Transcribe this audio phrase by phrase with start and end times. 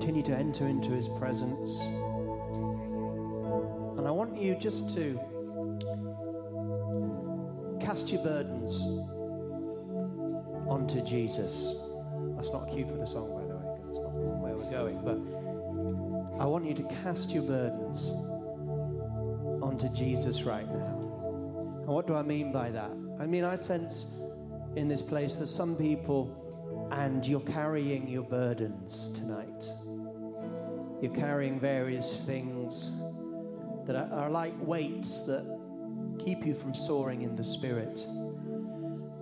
[0.00, 1.82] Continue to enter into his presence.
[3.98, 5.20] And I want you just to
[7.78, 8.80] cast your burdens
[10.66, 11.74] onto Jesus.
[12.34, 14.70] That's not a cue for the song, by the way, because it's not where we're
[14.70, 15.02] going.
[15.04, 15.18] But
[16.42, 18.08] I want you to cast your burdens
[19.62, 20.96] onto Jesus right now.
[21.80, 22.90] And what do I mean by that?
[23.20, 24.14] I mean, I sense
[24.76, 29.70] in this place that some people, and you're carrying your burdens tonight.
[31.00, 32.92] You're carrying various things
[33.86, 35.44] that are, are like weights that
[36.18, 38.06] keep you from soaring in the spirit.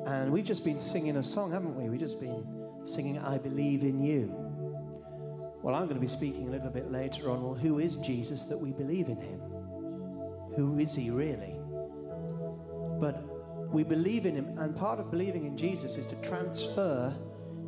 [0.07, 1.89] And we've just been singing a song, haven't we?
[1.89, 2.45] We've just been
[2.85, 4.35] singing, I Believe in You.
[5.63, 7.43] Well, I'm going to be speaking a little bit later on.
[7.43, 9.41] Well, who is Jesus that we believe in him?
[10.57, 11.57] Who is he really?
[13.01, 13.23] But
[13.71, 17.15] we believe in him, and part of believing in Jesus is to transfer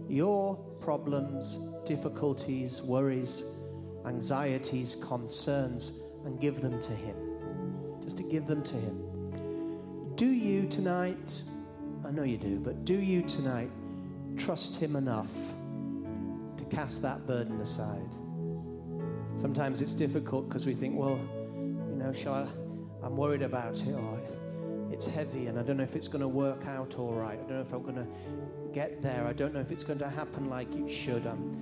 [0.09, 3.45] your problems, difficulties, worries,
[4.07, 7.17] anxieties, concerns, and give them to him.
[8.03, 9.11] Just to give them to him.
[10.17, 11.43] Do you tonight,
[12.05, 13.71] I know you do, but do you tonight
[14.37, 15.33] trust Him enough
[16.57, 18.11] to cast that burden aside?
[19.37, 21.19] Sometimes it's difficult because we think, well,
[21.55, 22.47] you know, shall I,
[23.03, 24.21] I'm worried about it, or
[24.91, 27.39] it's heavy, and I don't know if it's going to work out all right.
[27.39, 28.07] I don't know if I'm going to
[28.75, 29.27] get there.
[29.27, 31.27] I don't know if it's going to happen like it should.
[31.27, 31.57] Um,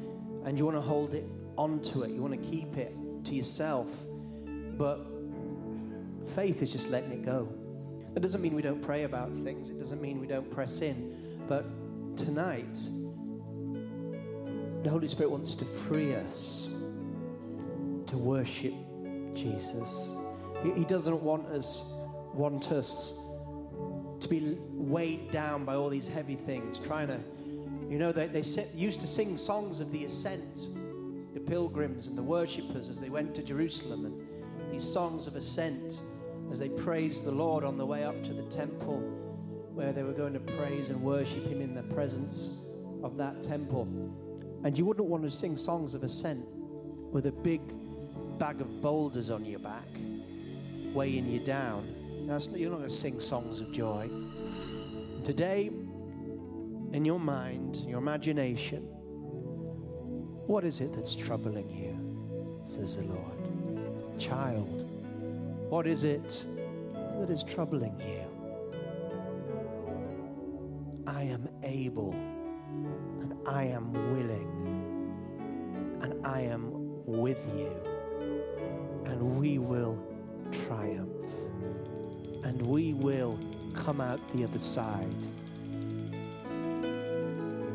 [0.45, 1.29] and you want to hold it
[1.59, 3.91] onto it, you want to keep it to yourself.
[4.79, 5.07] But
[6.27, 7.49] faith is just letting it go.
[8.15, 11.45] That doesn't mean we don't pray about things, it doesn't mean we don't press in.
[11.47, 11.67] But
[12.17, 12.79] tonight,
[14.83, 16.69] the Holy Spirit wants to free us
[18.07, 18.75] to worship
[19.35, 20.11] Jesus.
[20.63, 21.85] He, doesn't want us
[22.35, 23.19] want us
[24.21, 27.21] to be weighed down by all these heavy things, trying to,
[27.89, 30.69] you know, they, they sit, used to sing songs of the ascent,
[31.39, 36.01] the pilgrims and the worshippers as they went to Jerusalem, and these songs of ascent
[36.51, 38.99] as they praised the Lord on the way up to the temple
[39.73, 42.65] where they were going to praise and worship Him in the presence
[43.05, 43.87] of that temple.
[44.65, 46.45] And you wouldn't want to sing songs of ascent
[47.13, 47.61] with a big
[48.39, 49.87] bag of boulders on your back,
[50.93, 51.87] weighing you down.
[52.27, 54.11] That's, you're not going to sing songs of joy.
[55.25, 55.71] Today,
[56.93, 58.89] in your mind, your imagination,
[60.49, 61.95] what is it that's troubling you?
[62.65, 64.19] Says the Lord.
[64.19, 64.87] Child,
[65.69, 66.43] what is it
[66.95, 68.25] that is troubling you?
[71.07, 72.13] I am able
[73.21, 74.49] and I am willing
[76.01, 76.71] and I am
[77.05, 77.77] with you
[79.05, 80.03] and we will
[80.67, 81.29] triumph
[82.43, 83.39] and we will
[83.75, 85.15] come out the other side.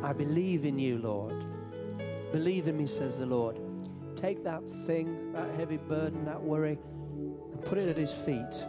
[0.02, 1.33] I believe in you, Lord.
[2.34, 3.60] Believe in me, says the Lord.
[4.18, 6.78] Take that thing, that heavy burden, that worry
[7.54, 8.66] and Put it at his feet.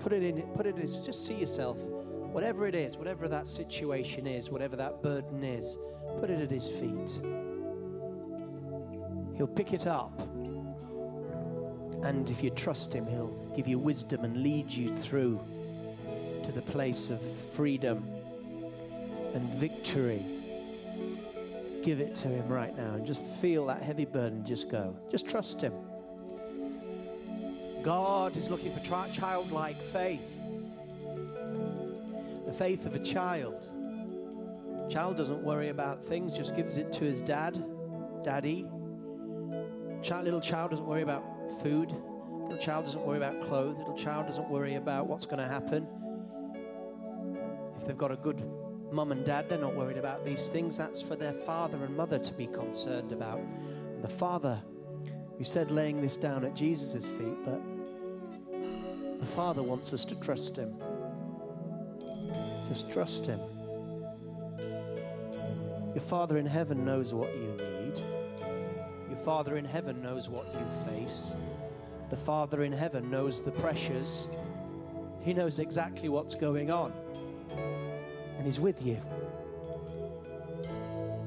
[0.00, 4.26] Put it in, put it in, just see yourself, whatever it is, whatever that situation
[4.26, 5.78] is, whatever that burden is,
[6.18, 7.20] put it at his feet.
[9.36, 10.20] He'll pick it up.
[12.02, 15.40] And if you trust him, he'll give you wisdom and lead you through
[16.42, 18.04] to the place of freedom
[19.34, 20.31] and victory.
[21.82, 24.96] Give it to him right now and just feel that heavy burden just go.
[25.10, 25.72] Just trust him.
[27.82, 30.40] God is looking for tri- childlike faith.
[32.46, 33.66] The faith of a child.
[34.88, 37.64] Child doesn't worry about things, just gives it to his dad,
[38.22, 38.68] daddy.
[40.02, 41.24] Child, little child doesn't worry about
[41.62, 41.92] food.
[42.42, 43.78] Little child doesn't worry about clothes.
[43.78, 45.88] Little child doesn't worry about what's going to happen.
[47.76, 48.40] If they've got a good
[48.92, 50.76] mum and dad, they're not worried about these things.
[50.76, 53.40] That's for their father and mother to be concerned about.
[53.40, 54.62] And the father,
[55.38, 57.60] who said laying this down at Jesus' feet, but
[59.22, 60.74] the Father wants us to trust Him.
[62.68, 63.38] Just trust Him.
[65.94, 68.02] Your Father in heaven knows what you need.
[69.08, 71.36] Your Father in heaven knows what you face.
[72.10, 74.26] The Father in heaven knows the pressures.
[75.20, 76.92] He knows exactly what's going on.
[78.42, 78.98] And He's with you.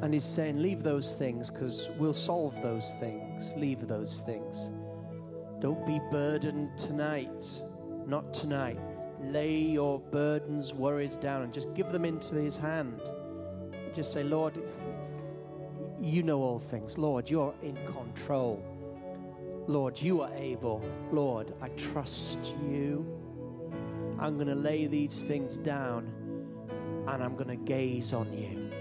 [0.01, 3.53] And He's saying, Leave those things because we'll solve those things.
[3.56, 4.73] Leave those things.
[5.62, 7.62] Don't be burdened tonight
[8.07, 8.79] not tonight.
[9.21, 13.01] Lay your burdens, worries down, and just give them into His hand.
[13.94, 14.62] Just say, Lord,
[16.01, 16.97] you know all things.
[16.97, 18.63] Lord, you're in control.
[19.67, 20.83] Lord, you are able.
[21.12, 23.06] Lord, I trust you.
[24.19, 26.12] I'm going to lay these things down
[27.07, 28.72] and I'm going to gaze on you.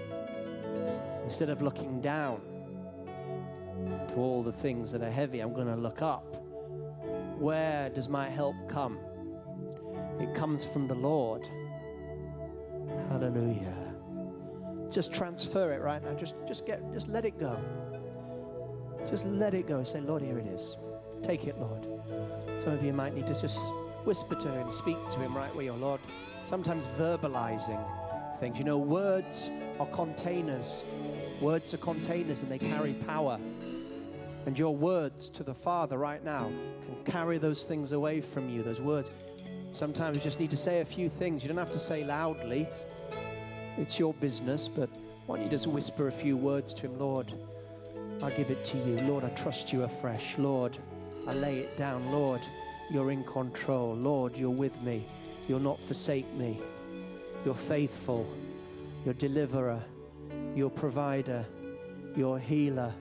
[1.25, 2.41] Instead of looking down
[4.09, 6.37] to all the things that are heavy, I'm going to look up.
[7.39, 8.99] Where does my help come?
[10.21, 11.49] It comes from the Lord.
[13.09, 13.75] Hallelujah.
[14.91, 16.15] Just transfer it right now.
[16.15, 17.59] Just just get just let it go.
[19.09, 19.83] Just let it go.
[19.83, 20.77] Say, Lord, here it is.
[21.23, 21.87] Take it, Lord.
[22.63, 23.73] Some of you might need to just
[24.05, 26.01] whisper to him, speak to him right where you're, Lord.
[26.45, 27.83] Sometimes verbalizing
[28.39, 28.59] things.
[28.59, 29.51] You know, words
[29.81, 30.85] are containers.
[31.41, 33.39] Words are containers and they carry power.
[34.47, 36.51] And your words to the Father right now
[36.85, 39.11] can carry those things away from you, those words.
[39.73, 41.43] Sometimes you just need to say a few things.
[41.43, 42.69] You don't have to say loudly,
[43.77, 44.89] it's your business, but
[45.27, 47.33] why don't you just whisper a few words to Him, Lord?
[48.23, 48.97] I give it to you.
[49.09, 50.39] Lord, I trust you afresh.
[50.39, 50.79] Lord,
[51.27, 52.13] I lay it down.
[52.13, 52.41] Lord,
[52.91, 53.95] you're in control.
[53.95, 55.05] Lord, you're with me.
[55.49, 56.61] You'll not forsake me.
[57.45, 58.27] You're faithful.
[59.05, 59.83] You're deliverer.
[60.55, 61.45] You're provider.
[62.17, 62.93] You're healer.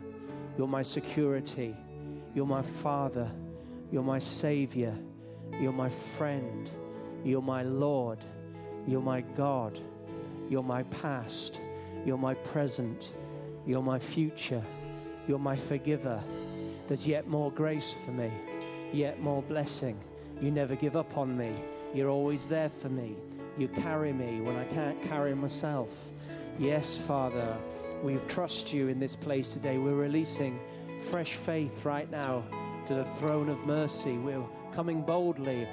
[0.58, 1.76] You're my security.
[2.36, 3.30] You're my father.
[3.92, 4.96] You're my savior.
[5.60, 6.70] You're my friend.
[7.24, 8.20] You're my Lord.
[8.88, 9.80] You're my God.
[10.50, 11.60] You're my past.
[12.06, 13.14] You're my present.
[13.66, 14.64] You're my future.
[15.28, 16.22] You're my forgiver.
[16.88, 18.32] There's yet more grace for me,
[18.92, 19.98] yet more blessing.
[20.42, 21.54] You never give up on me.
[21.94, 23.16] You're always there for me.
[23.58, 25.90] You carry me when I can't carry myself.
[26.58, 27.56] Yes, Father,
[28.02, 29.78] we trust you in this place today.
[29.78, 30.60] We're releasing
[31.02, 32.44] fresh faith right now
[32.88, 34.18] to the throne of mercy.
[34.18, 35.68] We're coming boldly,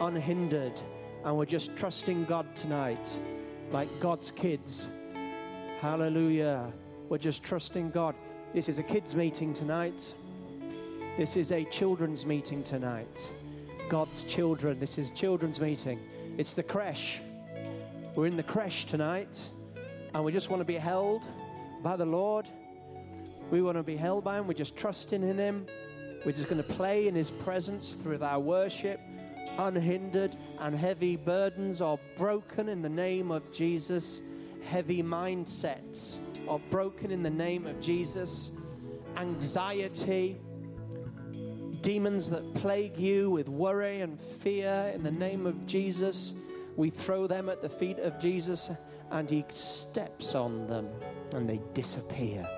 [0.00, 0.80] unhindered,
[1.24, 3.18] and we're just trusting God tonight
[3.72, 4.88] like God's kids.
[5.80, 6.72] Hallelujah.
[7.10, 8.14] We're just trusting God.
[8.54, 10.14] This is a kids' meeting tonight.
[11.18, 13.30] This is a children's meeting tonight.
[13.90, 14.80] God's children.
[14.80, 16.00] This is children's meeting.
[16.38, 17.20] It's the creche.
[18.14, 19.48] We're in the creche tonight,
[20.14, 21.26] and we just want to be held
[21.82, 22.46] by the Lord.
[23.50, 24.46] We want to be held by Him.
[24.46, 25.66] We're just trusting in Him.
[26.24, 29.00] We're just going to play in His presence through our worship,
[29.58, 34.20] unhindered, and heavy burdens are broken in the name of Jesus.
[34.64, 38.52] Heavy mindsets are broken in the name of Jesus.
[39.16, 40.36] Anxiety,
[41.82, 46.34] demons that plague you with worry and fear in the name of Jesus,
[46.76, 48.70] we throw them at the feet of Jesus
[49.10, 50.88] and He steps on them
[51.32, 52.48] and they disappear.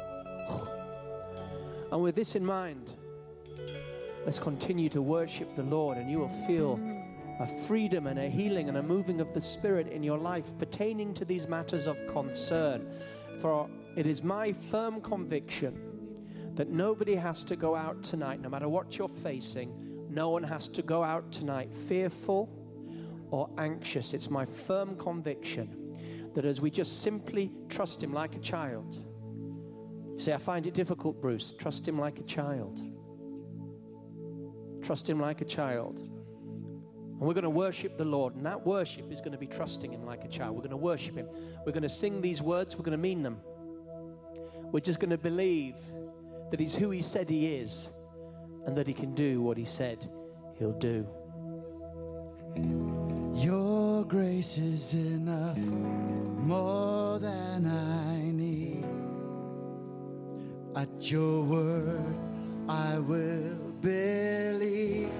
[1.92, 2.92] And with this in mind,
[4.24, 6.78] let's continue to worship the Lord, and you will feel
[7.40, 11.14] a freedom and a healing and a moving of the Spirit in your life pertaining
[11.14, 12.86] to these matters of concern.
[13.40, 15.89] For it is my firm conviction
[16.60, 19.72] that nobody has to go out tonight, no matter what you're facing,
[20.10, 22.50] no one has to go out tonight fearful
[23.30, 24.12] or anxious.
[24.12, 25.96] It's my firm conviction
[26.34, 29.02] that as we just simply trust Him like a child,
[30.12, 31.52] you say, I find it difficult, Bruce.
[31.52, 32.84] Trust Him like a child.
[34.82, 35.98] Trust Him like a child.
[35.98, 38.34] And we're going to worship the Lord.
[38.34, 40.56] And that worship is going to be trusting Him like a child.
[40.56, 41.26] We're going to worship Him.
[41.64, 42.76] We're going to sing these words.
[42.76, 43.40] We're going to mean them.
[44.72, 45.76] We're just going to believe
[46.50, 47.90] that He's who He said He is
[48.66, 50.08] and that He can do what He said
[50.58, 51.06] He'll do.
[53.34, 58.84] Your grace is enough, more than I need.
[60.76, 62.14] At your word,
[62.68, 65.10] I will believe.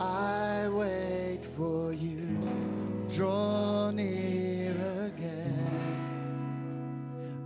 [0.00, 2.38] I wait for you.
[3.10, 4.72] Draw near
[5.06, 5.58] again.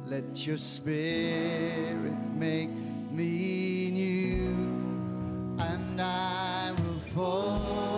[0.07, 2.82] Let your spirit make
[3.13, 4.49] me new,
[5.59, 7.92] and I will fall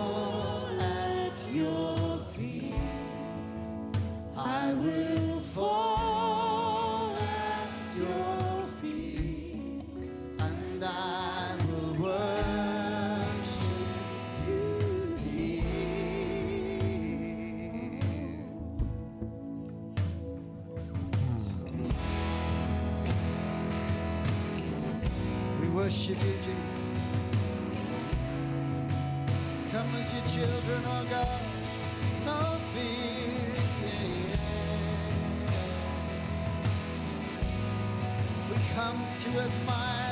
[38.75, 40.04] come to admire,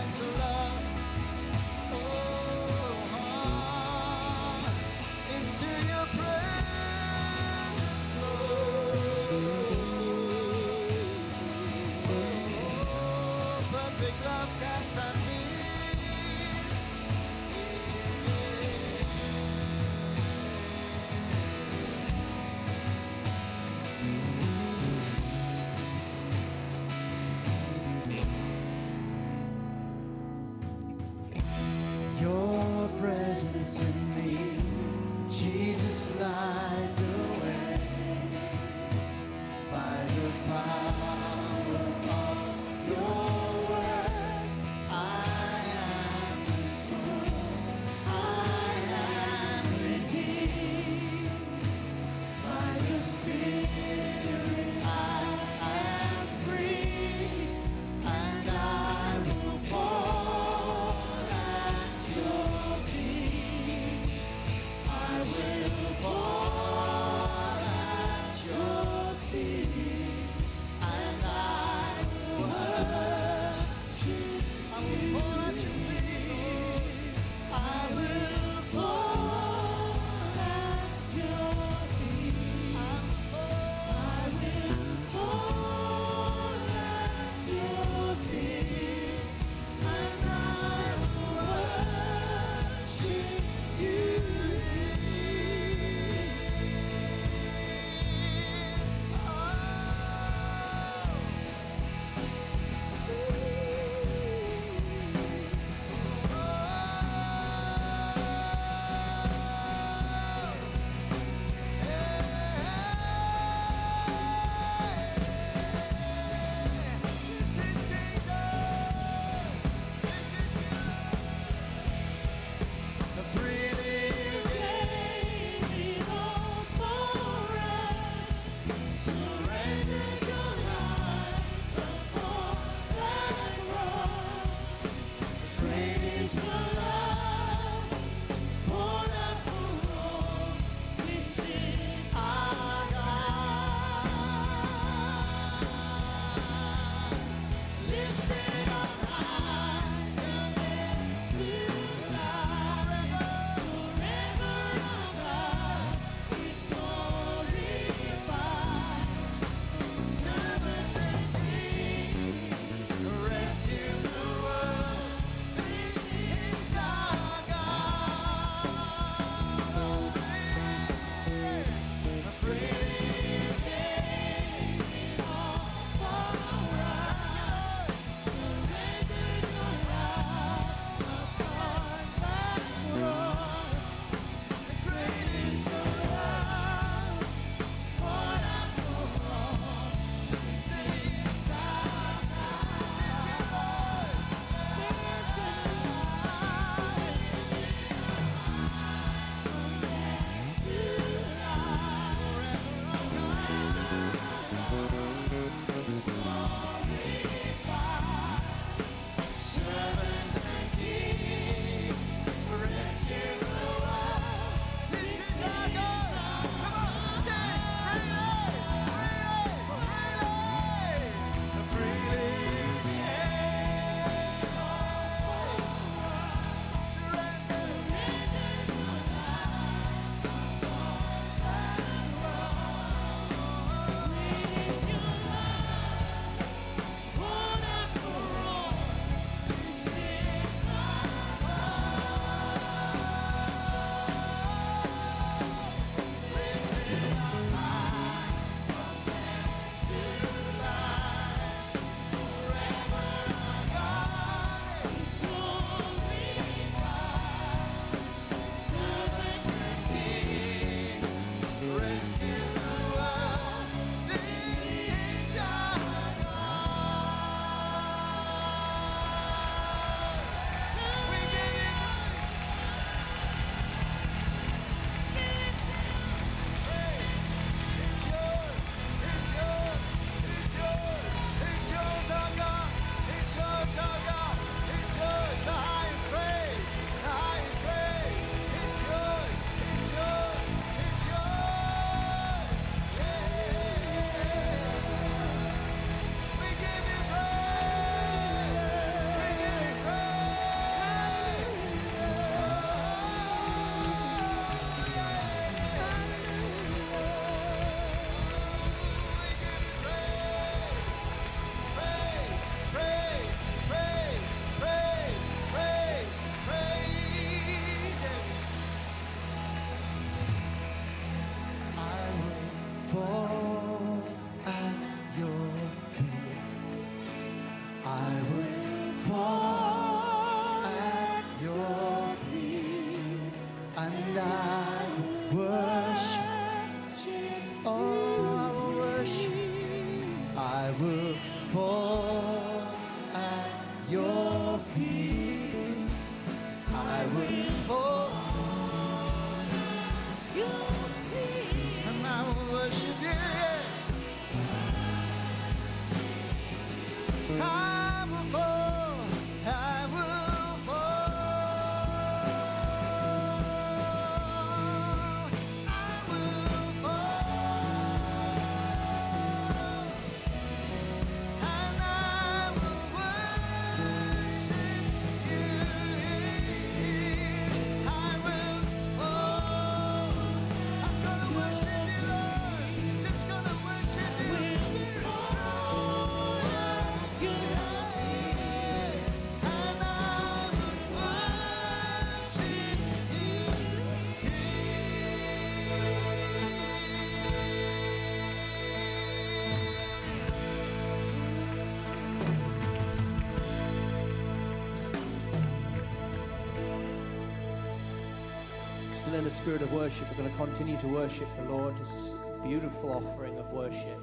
[409.44, 410.10] spirit of worship.
[410.10, 411.78] We're going to continue to worship the Lord.
[411.78, 414.00] This a beautiful offering of worship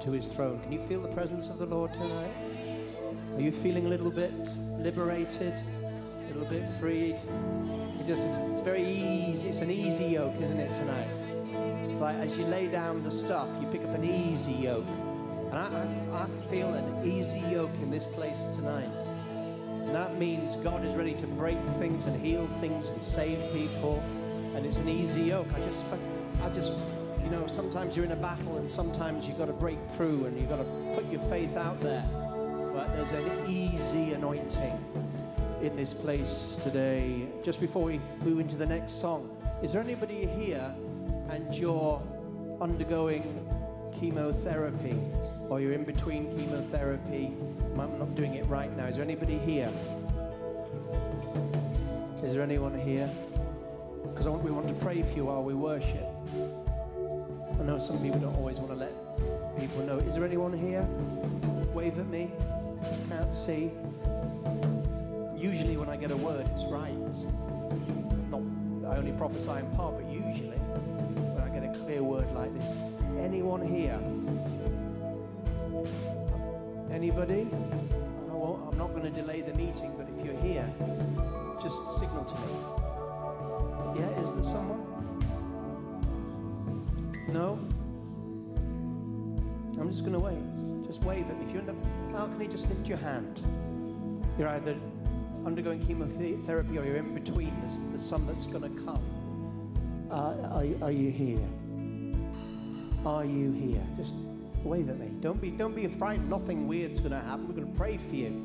[0.00, 0.58] to his throne.
[0.62, 2.34] Can you feel the presence of the Lord tonight?
[3.34, 4.32] Are you feeling a little bit
[4.78, 7.16] liberated, a little bit freed?
[8.00, 9.50] It just, it's, it's very easy.
[9.50, 11.14] It's an easy yoke, isn't it, tonight?
[11.90, 14.88] It's like as you lay down the stuff, you pick up an easy yoke.
[15.50, 15.66] And I,
[16.10, 18.98] I, I feel an easy yoke in this place tonight.
[19.84, 24.02] And that means God is ready to break things and heal things and save people.
[24.54, 25.48] And it's an easy yoke.
[25.54, 25.84] I just,
[26.42, 26.74] I just,
[27.22, 30.38] you know, sometimes you're in a battle and sometimes you've got to break through and
[30.38, 32.04] you've got to put your faith out there.
[32.72, 34.78] But there's an easy anointing
[35.60, 37.26] in this place today.
[37.42, 40.72] Just before we move into the next song, is there anybody here
[41.30, 42.00] and you're
[42.60, 43.48] undergoing
[43.98, 44.96] chemotherapy
[45.48, 47.32] or you're in between chemotherapy?
[47.78, 48.86] I'm not doing it right now.
[48.86, 49.70] Is there anybody here?
[52.22, 53.10] Is there anyone here?
[54.08, 56.06] Because we want to pray for you while we worship.
[57.58, 58.92] I know some people don't always want to let
[59.58, 59.98] people know.
[59.98, 60.86] Is there anyone here?
[61.72, 62.30] Wave at me.
[63.08, 63.70] Can't see.
[65.36, 66.94] Usually, when I get a word, it's right.
[67.10, 67.24] It's
[68.30, 68.42] not,
[68.90, 72.80] I only prophesy in part, but usually, when I get a clear word like this,
[73.20, 73.98] anyone here?
[76.90, 77.48] Anybody?
[77.52, 80.68] I I'm not going to delay the meeting, but if you're here,
[81.62, 82.83] just signal to me.
[83.94, 84.82] Yeah, is there someone?
[87.28, 87.58] No?
[89.80, 90.86] I'm just going to wait.
[90.86, 91.46] Just wave at me.
[91.46, 91.76] If you're in the
[92.12, 93.40] balcony, just lift your hand.
[94.38, 94.76] You're either
[95.46, 97.54] undergoing chemotherapy or you're in between.
[97.60, 99.02] There's, there's some that's going to come.
[100.10, 101.46] Uh, are, are you here?
[103.06, 103.84] Are you here?
[103.96, 104.14] Just
[104.64, 105.10] wave at me.
[105.20, 106.30] Don't be, don't be frightened.
[106.30, 107.46] Nothing weird's going to happen.
[107.46, 108.42] We're going to pray for you.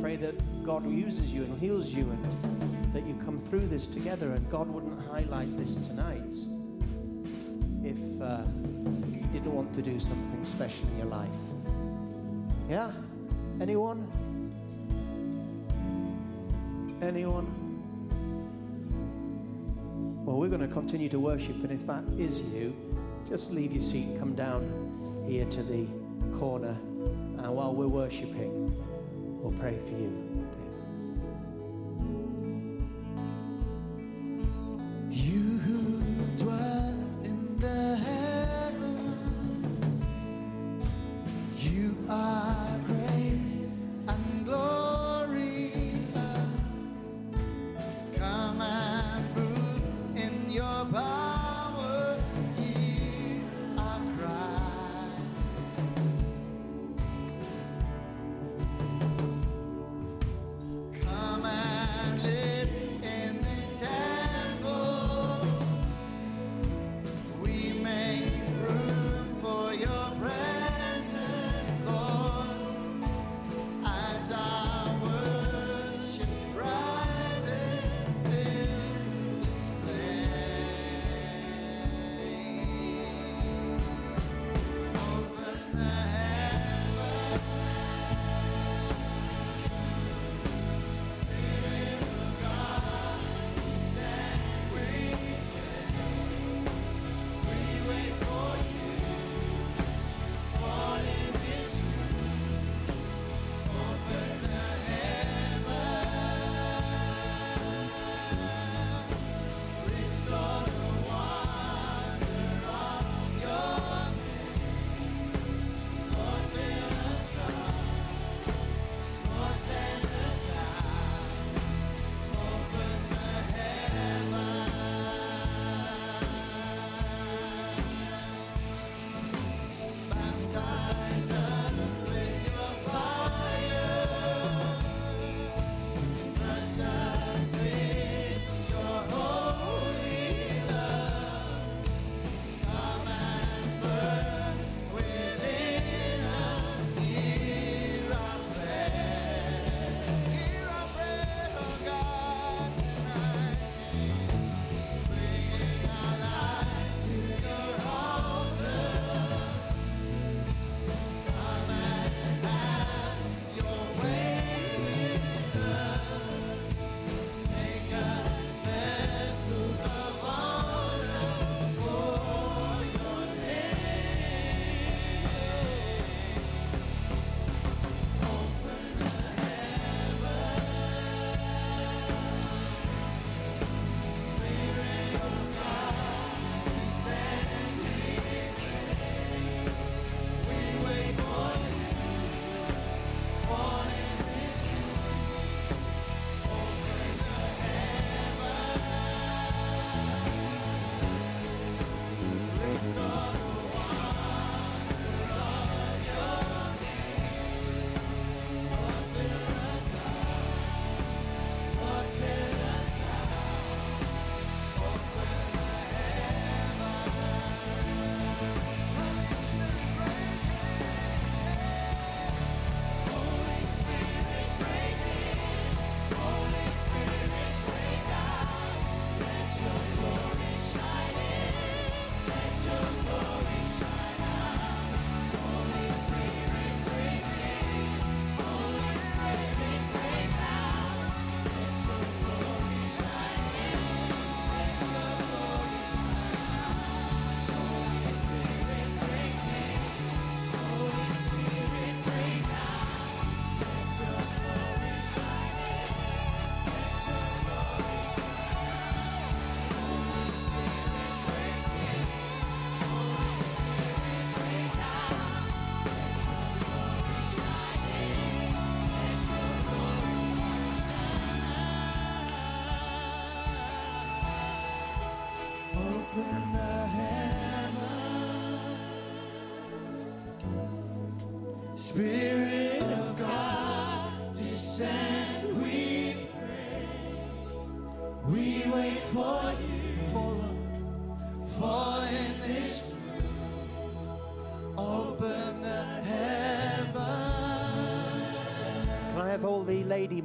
[0.00, 4.30] Pray that God uses you and heals you and that you come through this together.
[4.32, 6.36] And God wouldn't highlight this tonight
[7.82, 8.44] if uh,
[9.12, 11.28] He didn't want to do something special in your life.
[12.70, 12.92] Yeah?
[13.60, 14.08] Anyone?
[17.02, 17.60] Anyone?
[20.24, 22.74] Well, we're going to continue to worship, and if that is you,
[23.28, 25.86] just leave your seat come down here to the
[26.38, 26.76] corner.
[27.38, 28.74] And while we're worshiping,
[29.42, 30.12] we'll pray for you.
[30.63, 30.63] You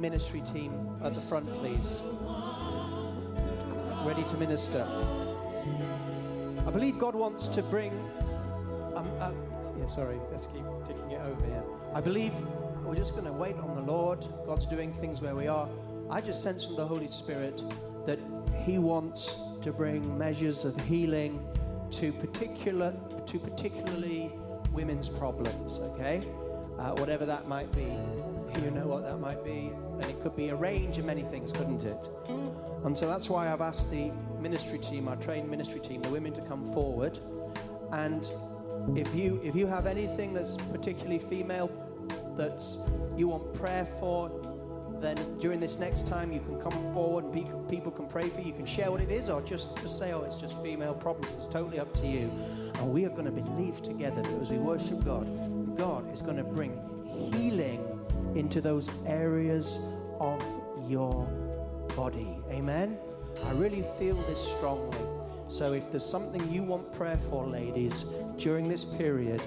[0.00, 2.00] ministry team at the front, please?
[4.04, 4.86] Ready to minister.
[6.66, 7.92] I believe God wants to bring.
[8.96, 9.36] Um, um,
[9.78, 11.62] yeah, sorry, let's keep ticking it over here.
[11.94, 12.32] I believe
[12.82, 14.26] we're just going to wait on the Lord.
[14.46, 15.68] God's doing things where we are.
[16.08, 17.62] I just sense from the Holy Spirit
[18.06, 18.18] that
[18.64, 21.46] He wants to bring measures of healing
[21.92, 22.94] to particular,
[23.26, 24.32] to particularly
[24.72, 25.78] women's problems.
[25.78, 26.20] Okay,
[26.80, 27.86] uh, whatever that might be.
[28.60, 31.52] You know what that might be, and it could be a range of many things,
[31.52, 31.96] couldn't it?
[32.84, 36.32] And so that's why I've asked the ministry team, our trained ministry team, the women
[36.32, 37.18] to come forward.
[37.92, 38.28] And
[38.96, 41.70] if you if you have anything that's particularly female
[42.36, 42.60] that
[43.16, 44.30] you want prayer for,
[45.00, 48.40] then during this next time you can come forward and pe- people can pray for
[48.40, 48.48] you.
[48.48, 51.34] You can share what it is, or just, just say, oh, it's just female problems.
[51.34, 52.30] It's totally up to you.
[52.74, 55.26] And we are going to believe together that as we worship God,
[55.76, 56.78] God is going to bring
[57.32, 57.86] healing
[58.34, 59.80] into those areas
[60.18, 60.42] of
[60.88, 61.24] your
[61.96, 62.36] body.
[62.50, 62.98] Amen?
[63.46, 64.98] I really feel this strongly.
[65.48, 68.04] So if there's something you want prayer for, ladies,
[68.36, 69.42] during this period,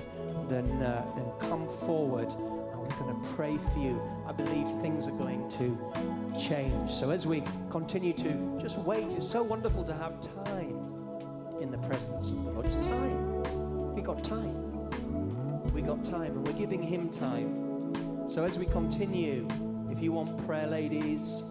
[0.50, 4.02] then, uh, then come forward and we're going to pray for you.
[4.28, 5.78] I believe things are going to
[6.38, 6.92] change.
[6.92, 10.78] So as we continue to just wait, it's so wonderful to have time
[11.62, 12.66] in the presence of the Lord.
[12.66, 13.94] It's time.
[13.94, 14.63] We got time.
[15.86, 18.30] Got time, and we're giving Him time.
[18.30, 19.46] So as we continue,
[19.92, 21.44] if you want prayer, ladies,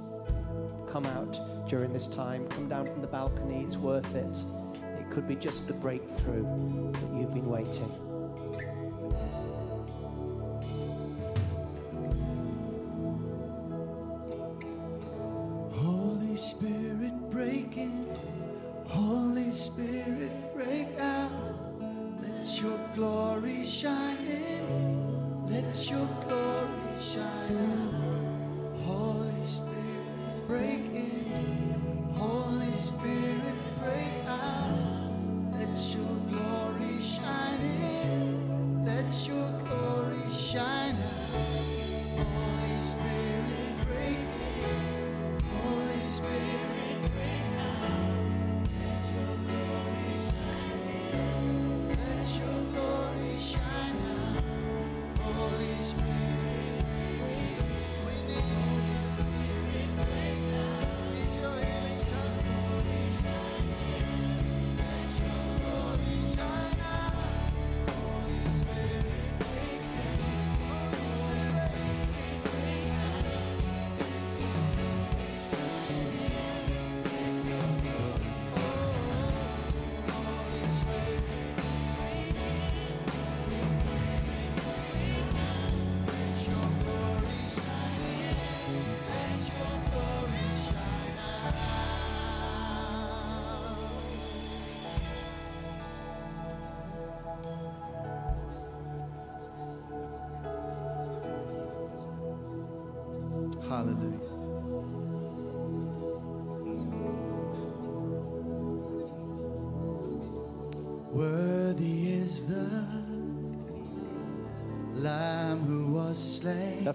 [0.88, 2.48] come out during this time.
[2.48, 3.62] Come down from the balcony.
[3.62, 4.42] It's worth it.
[4.98, 6.44] It could be just the breakthrough
[6.92, 7.92] that you've been waiting.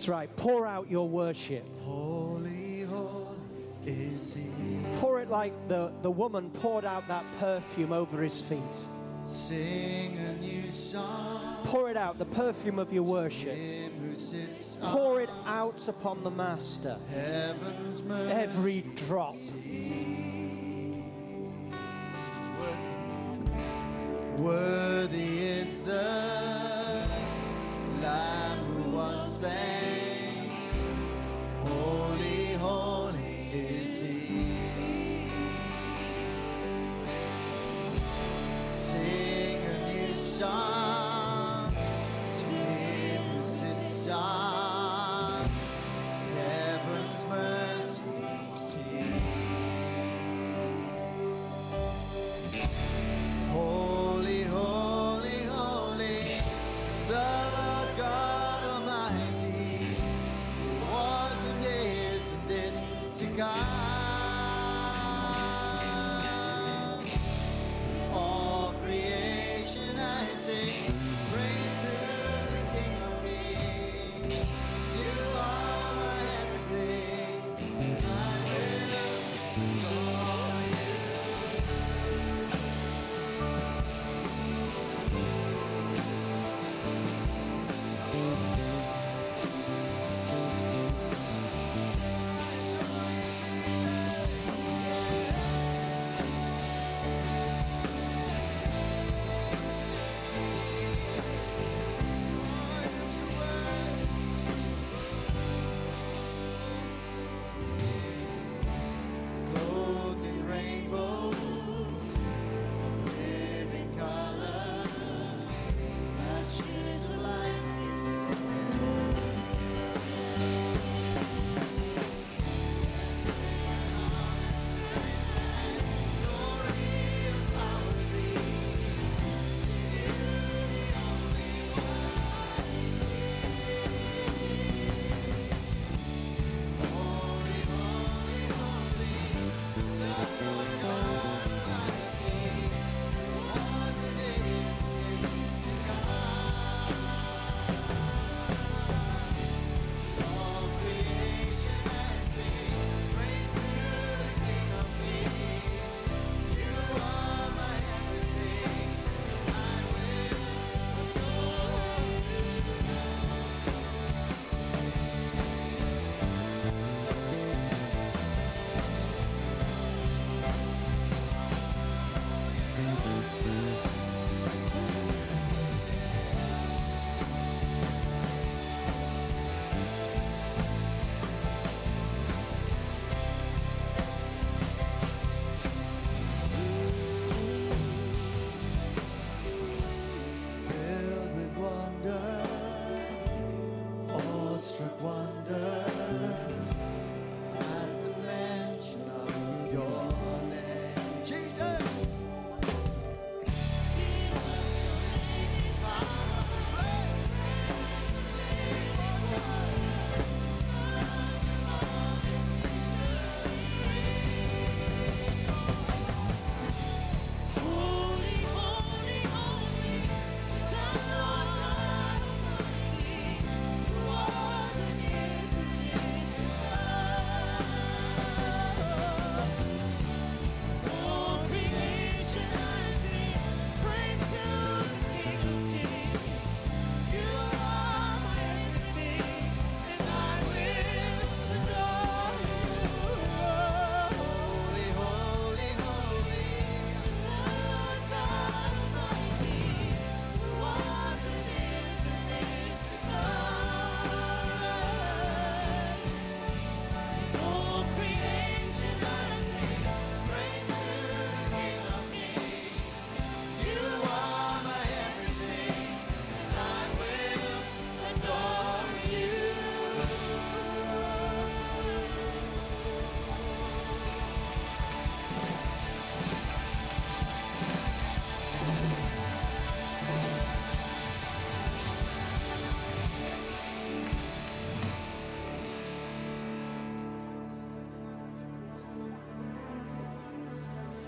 [0.07, 0.35] That's right.
[0.37, 1.67] Pour out your worship.
[1.83, 3.27] Holy, holy
[3.85, 4.47] is he.
[5.01, 8.85] Pour it like the, the woman poured out that perfume over his feet.
[9.25, 11.57] Sing a new song.
[11.65, 13.53] Pour it out, the perfume of your worship.
[13.53, 16.97] Him who sits on Pour it out upon the Master.
[17.13, 19.35] Every drop.
[24.37, 25.46] Worthy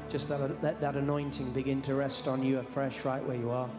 [0.10, 3.69] Just that, let that anointing begin to rest on you afresh right where you are.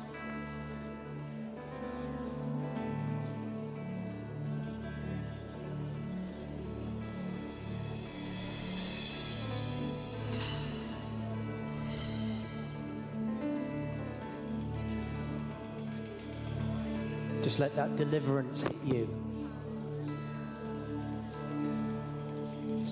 [17.42, 19.19] Just let that deliverance hit you.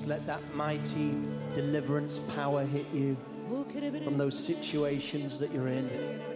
[0.09, 1.15] Let that mighty
[1.53, 3.15] deliverance power hit you
[4.03, 6.28] from those situations that you're in.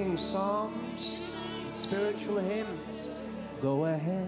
[0.00, 1.18] Singing psalms,
[1.72, 3.08] spiritual hymns.
[3.60, 4.19] Go ahead,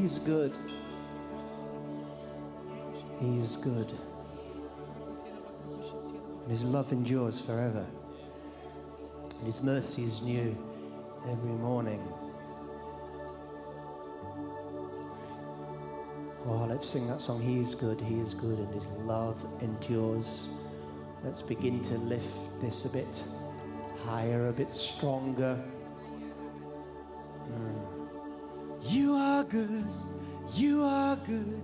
[0.00, 0.56] He's good.
[3.20, 3.92] He's good.
[6.42, 7.86] And his love endures forever.
[9.38, 10.56] And his mercy is new
[11.30, 12.02] every morning.
[16.46, 17.40] Oh, let's sing that song.
[17.40, 20.48] He is good, He is good, and His love endures.
[21.22, 23.24] Let's begin to lift this a bit
[24.04, 25.58] higher, a bit stronger.
[29.44, 29.84] Are good,
[30.54, 31.62] you are good,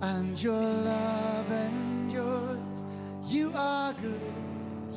[0.00, 2.58] and your love endures.
[3.26, 4.32] You are good,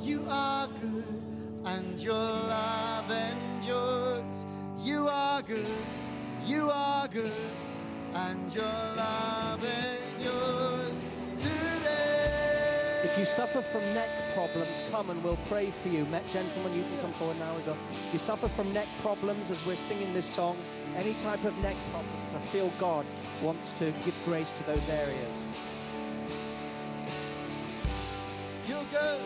[0.02, 1.22] you are good,
[1.66, 4.46] and your love endures.
[4.80, 5.86] You are good,
[6.46, 7.32] you are good,
[8.14, 10.63] and your love endures.
[13.14, 16.04] If you suffer from neck problems, come and we'll pray for you.
[16.06, 17.78] Met gentlemen, you can come forward now as well.
[18.08, 20.58] If you suffer from neck problems as we're singing this song,
[20.96, 23.06] any type of neck problems, I feel God
[23.44, 25.52] wants to give grace to those areas.
[28.68, 29.22] You're good,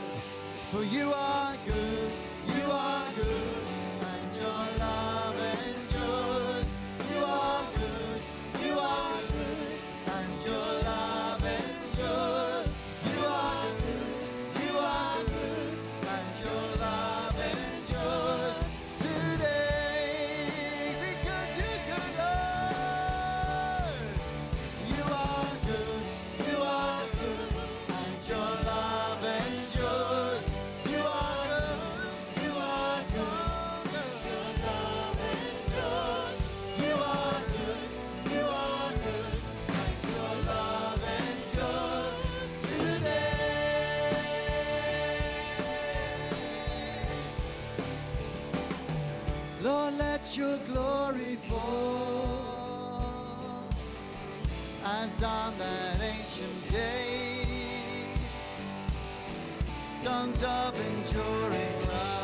[0.69, 2.11] for you are good,
[2.57, 3.63] you are good,
[55.23, 57.45] on that ancient day.
[59.93, 62.16] Songs of enduring love,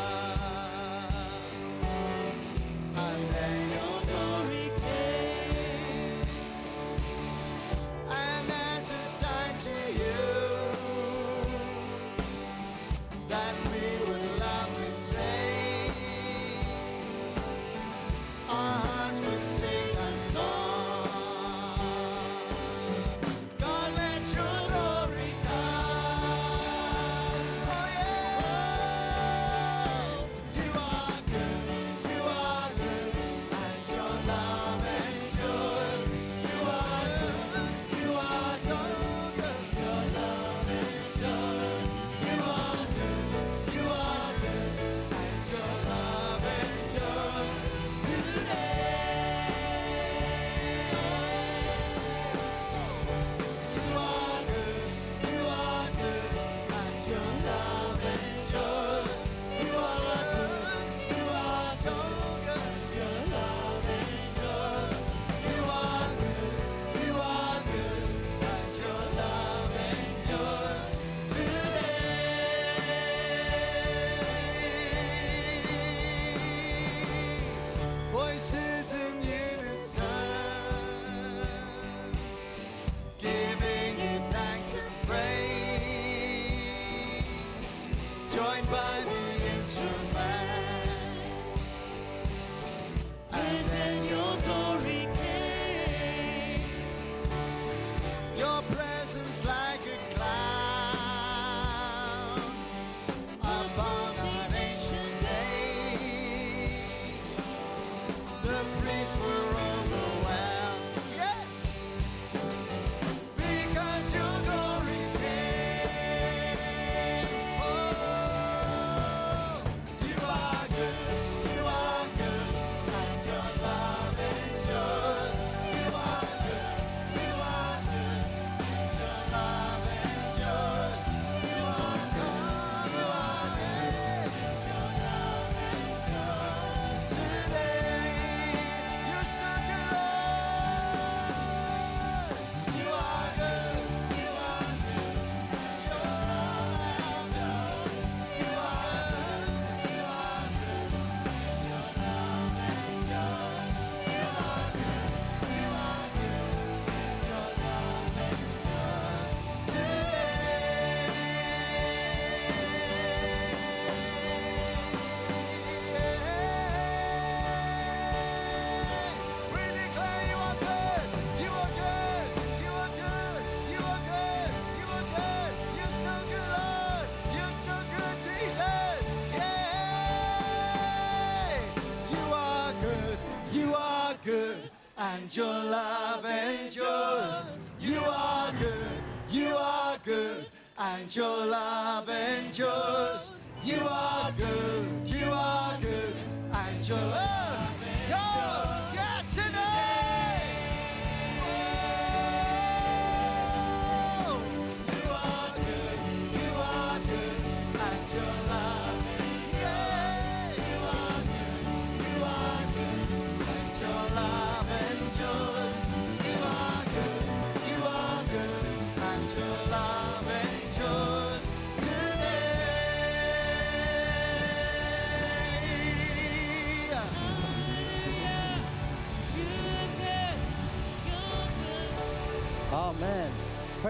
[185.12, 187.46] and your love endures.
[187.78, 189.00] You are good,
[189.30, 190.46] you are good,
[190.78, 193.32] and your love endures.
[193.62, 194.63] You are good,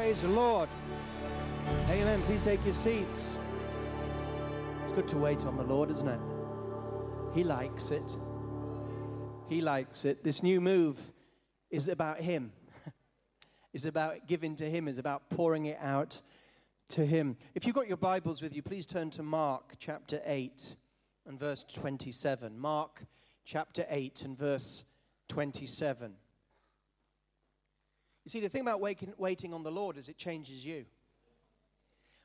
[0.05, 0.69] Praise the Lord.
[1.89, 2.21] Amen.
[2.25, 3.39] Please take your seats.
[4.83, 6.21] It's good to wait on the Lord, isn't it?
[7.33, 8.19] He likes it.
[9.49, 10.23] He likes it.
[10.23, 11.01] This new move
[11.71, 12.53] is about Him.
[13.73, 14.89] it's about giving to Him.
[14.89, 16.21] It's about pouring it out
[16.91, 17.39] to Him.
[17.55, 20.77] If you've got your Bibles with you, please turn to Mark chapter 8
[21.27, 22.59] and verse 27.
[22.59, 23.07] Mark
[23.43, 24.85] chapter 8 and verse
[25.29, 26.13] 27.
[28.25, 30.85] You see, the thing about waiting, on the Lord is it changes you.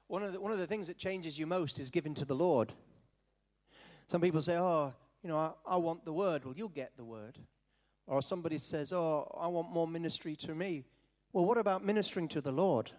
[0.07, 2.35] One of, the, one of the things that changes you most is giving to the
[2.35, 2.71] Lord.
[4.07, 6.45] Some people say, oh, you know, I, I want the word.
[6.45, 7.37] Well, you'll get the word.
[8.07, 10.83] Or somebody says, oh, I want more ministry to me.
[11.33, 12.91] Well, what about ministering to the Lord?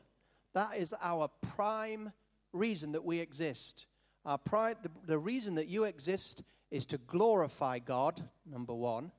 [0.53, 2.13] That is our prime
[2.53, 3.87] reason that we exist.
[4.25, 9.11] Our pride, the, the reason that you exist is to glorify God, number one,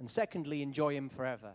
[0.00, 1.52] and secondly, enjoy Him forever.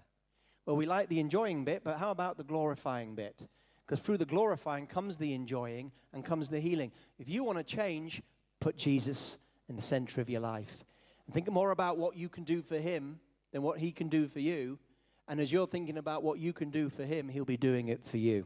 [0.66, 3.48] Well, we like the enjoying bit, but how about the glorifying bit?
[3.86, 6.92] Because through the glorifying comes the enjoying and comes the healing.
[7.20, 8.22] If you want to change,
[8.60, 9.38] put Jesus
[9.68, 10.86] in the center of your life.
[11.26, 13.20] And think more about what you can do for Him
[13.52, 14.80] than what He can do for you.
[15.28, 18.04] And as you're thinking about what you can do for Him, He'll be doing it
[18.06, 18.46] for you.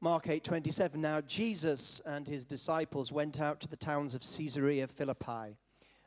[0.00, 5.56] Mark 8:27 Now Jesus and his disciples went out to the towns of Caesarea Philippi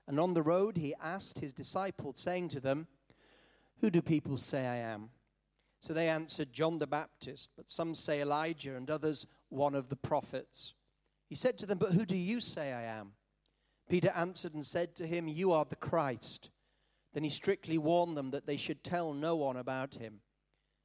[0.08, 2.88] and on the road he asked his disciples saying to them
[3.82, 5.10] Who do people say I am?
[5.80, 9.96] So they answered John the Baptist but some say Elijah and others one of the
[9.96, 10.76] prophets.
[11.28, 13.14] He said to them But who do you say I am?
[13.90, 16.52] Peter answered and said to him You are the Christ.
[17.14, 20.22] Then he strictly warned them that they should tell no one about him.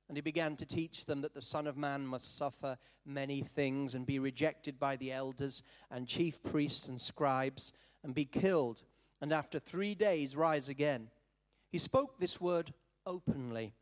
[0.09, 3.95] And he began to teach them that the Son of Man must suffer many things
[3.95, 7.73] and be rejected by the elders and chief priests and scribes
[8.03, 8.85] and be killed,
[9.21, 11.11] and after three days rise again.
[11.71, 12.73] He spoke this word
[13.07, 13.73] openly.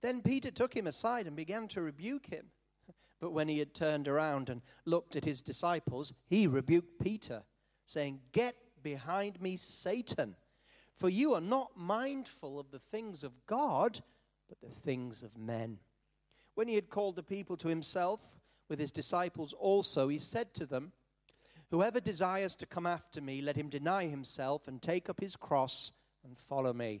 [0.00, 2.46] Then Peter took him aside and began to rebuke him.
[3.20, 7.44] But when he had turned around and looked at his disciples, he rebuked Peter,
[7.84, 10.34] saying, Get behind me, Satan,
[10.92, 14.00] for you are not mindful of the things of God
[14.48, 15.78] but the things of men.
[16.54, 18.38] When he had called the people to himself
[18.68, 20.92] with his disciples also, he said to them,
[21.70, 25.92] Whoever desires to come after me, let him deny himself and take up his cross
[26.22, 27.00] and follow me.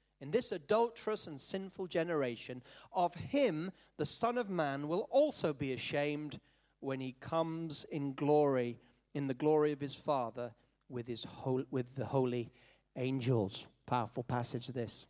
[0.21, 2.61] in this adulterous and sinful generation,
[2.93, 6.39] of him the Son of Man will also be ashamed
[6.79, 8.79] when he comes in glory,
[9.13, 10.53] in the glory of his Father
[10.89, 11.25] with, his
[11.71, 12.51] with the holy
[12.95, 13.65] angels.
[13.87, 15.07] Powerful passage, this.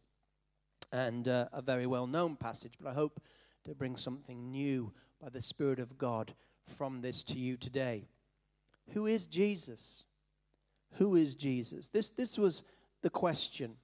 [0.93, 3.21] And uh, a very well known passage, but I hope
[3.65, 4.91] to bring something new
[5.21, 6.33] by the Spirit of God
[6.65, 8.07] from this to you today.
[8.93, 10.05] Who is Jesus?
[10.93, 11.89] Who is Jesus?
[11.89, 12.63] This, this was
[13.01, 13.75] the question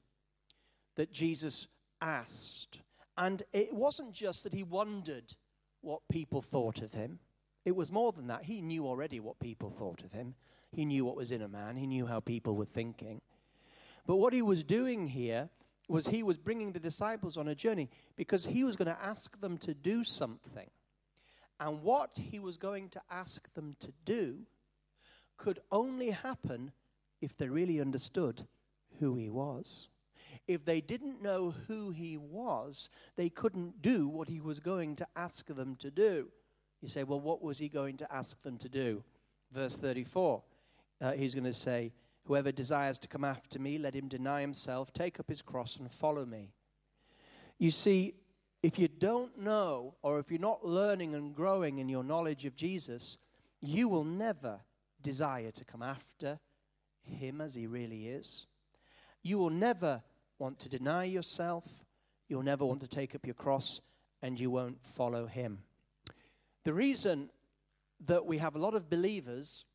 [0.98, 1.68] that Jesus
[2.02, 2.80] asked.
[3.16, 5.34] And it wasn't just that he wondered
[5.82, 7.20] what people thought of him,
[7.64, 8.43] it was more than that.
[8.43, 10.36] He knew already what people thought of him,
[10.72, 13.22] he knew what was in a man, he knew how people were thinking.
[14.06, 15.50] But what he was doing here
[15.89, 19.39] was he was bringing the disciples on a journey because he was going to ask
[19.39, 20.70] them to do something.
[21.60, 24.39] And what he was going to ask them to do
[25.38, 26.72] could only happen
[27.22, 28.48] if they really understood
[29.00, 29.89] who he was.
[30.48, 35.08] If they didn't know who he was, they couldn't do what he was going to
[35.16, 36.30] ask them to do.
[36.82, 39.04] You say, well, what was he going to ask them to do?
[39.52, 40.44] Verse 34,
[41.02, 41.94] uh, he's going to say,
[42.26, 45.90] Whoever desires to come after me, let him deny himself, take up his cross, and
[45.90, 46.52] follow me.
[47.58, 48.16] You see,
[48.62, 52.54] if you don't know, or if you're not learning and growing in your knowledge of
[52.54, 53.18] Jesus,
[53.62, 54.60] you will never
[55.02, 56.38] desire to come after
[57.04, 58.48] him as he really is.
[59.24, 60.04] You will never
[60.40, 61.86] want to deny yourself.
[62.28, 63.82] You'll never want to take up your cross,
[64.22, 65.60] and you won't follow him.
[66.64, 67.30] The reason
[68.06, 69.66] that we have a lot of believers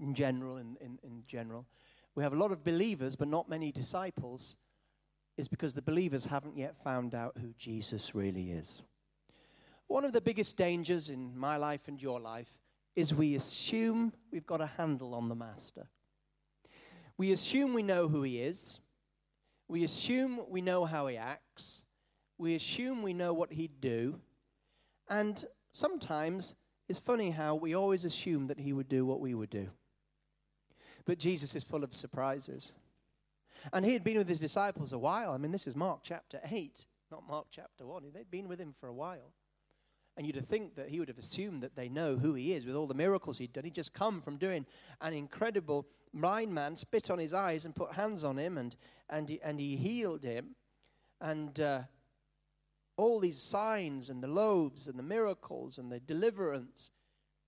[0.00, 1.66] in general, in, in, in general,
[2.14, 4.56] we have a lot of believers but not many disciples
[5.36, 8.82] is because the believers haven't yet found out who Jesus really is.
[9.86, 12.60] One of the biggest dangers in my life and your life
[12.96, 15.86] is we assume we've got a handle on the Master.
[17.16, 18.80] We assume we know who he is.
[19.70, 21.84] We assume we know how he acts.
[22.38, 24.18] We assume we know what he'd do.
[25.08, 26.56] And sometimes
[26.88, 29.68] it's funny how we always assume that he would do what we would do.
[31.04, 32.72] But Jesus is full of surprises.
[33.72, 35.30] And he had been with his disciples a while.
[35.30, 38.10] I mean, this is Mark chapter 8, not Mark chapter 1.
[38.12, 39.32] They'd been with him for a while.
[40.20, 42.76] And you'd think that he would have assumed that they know who he is with
[42.76, 43.64] all the miracles he'd done.
[43.64, 44.66] He'd just come from doing
[45.00, 48.76] an incredible blind man, spit on his eyes and put hands on him, and,
[49.08, 50.56] and, he, and he healed him.
[51.22, 51.84] And uh,
[52.98, 56.90] all these signs and the loaves and the miracles and the deliverance.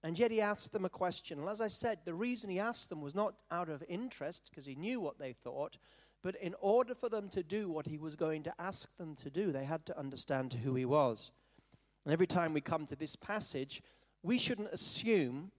[0.02, 1.40] And yet he asked them a question.
[1.40, 4.64] And as I said, the reason he asked them was not out of interest, because
[4.64, 5.76] he knew what they thought,
[6.22, 9.28] but in order for them to do what he was going to ask them to
[9.28, 11.32] do, they had to understand who he was.
[12.04, 13.82] And every time we come to this passage,
[14.22, 15.50] we shouldn't assume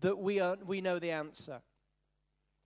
[0.00, 1.60] that we, are, we know the answer.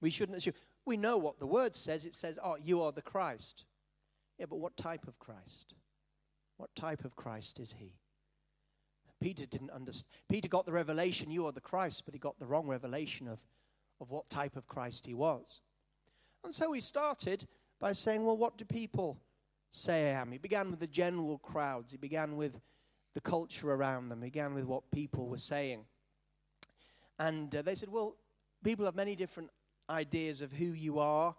[0.01, 0.55] We shouldn't assume.
[0.84, 2.05] We know what the word says.
[2.05, 3.64] It says, Oh, you are the Christ.
[4.38, 5.74] Yeah, but what type of Christ?
[6.57, 7.94] What type of Christ is he?
[9.20, 10.11] Peter didn't understand.
[10.28, 13.44] Peter got the revelation, you are the Christ, but he got the wrong revelation of,
[14.01, 15.61] of what type of Christ he was.
[16.44, 17.47] And so he started
[17.80, 19.18] by saying, Well, what do people
[19.70, 20.32] say I am?
[20.32, 22.61] He began with the general crowds, he began with
[23.16, 25.86] the culture around them, began with what people were saying.
[27.18, 28.14] And uh, they said, Well,
[28.62, 29.48] people have many different
[29.88, 31.34] ideas of who you are.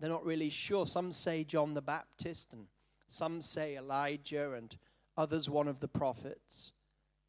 [0.00, 0.84] They're not really sure.
[0.84, 2.66] Some say John the Baptist, and
[3.06, 4.76] some say Elijah, and
[5.16, 6.72] others one of the prophets.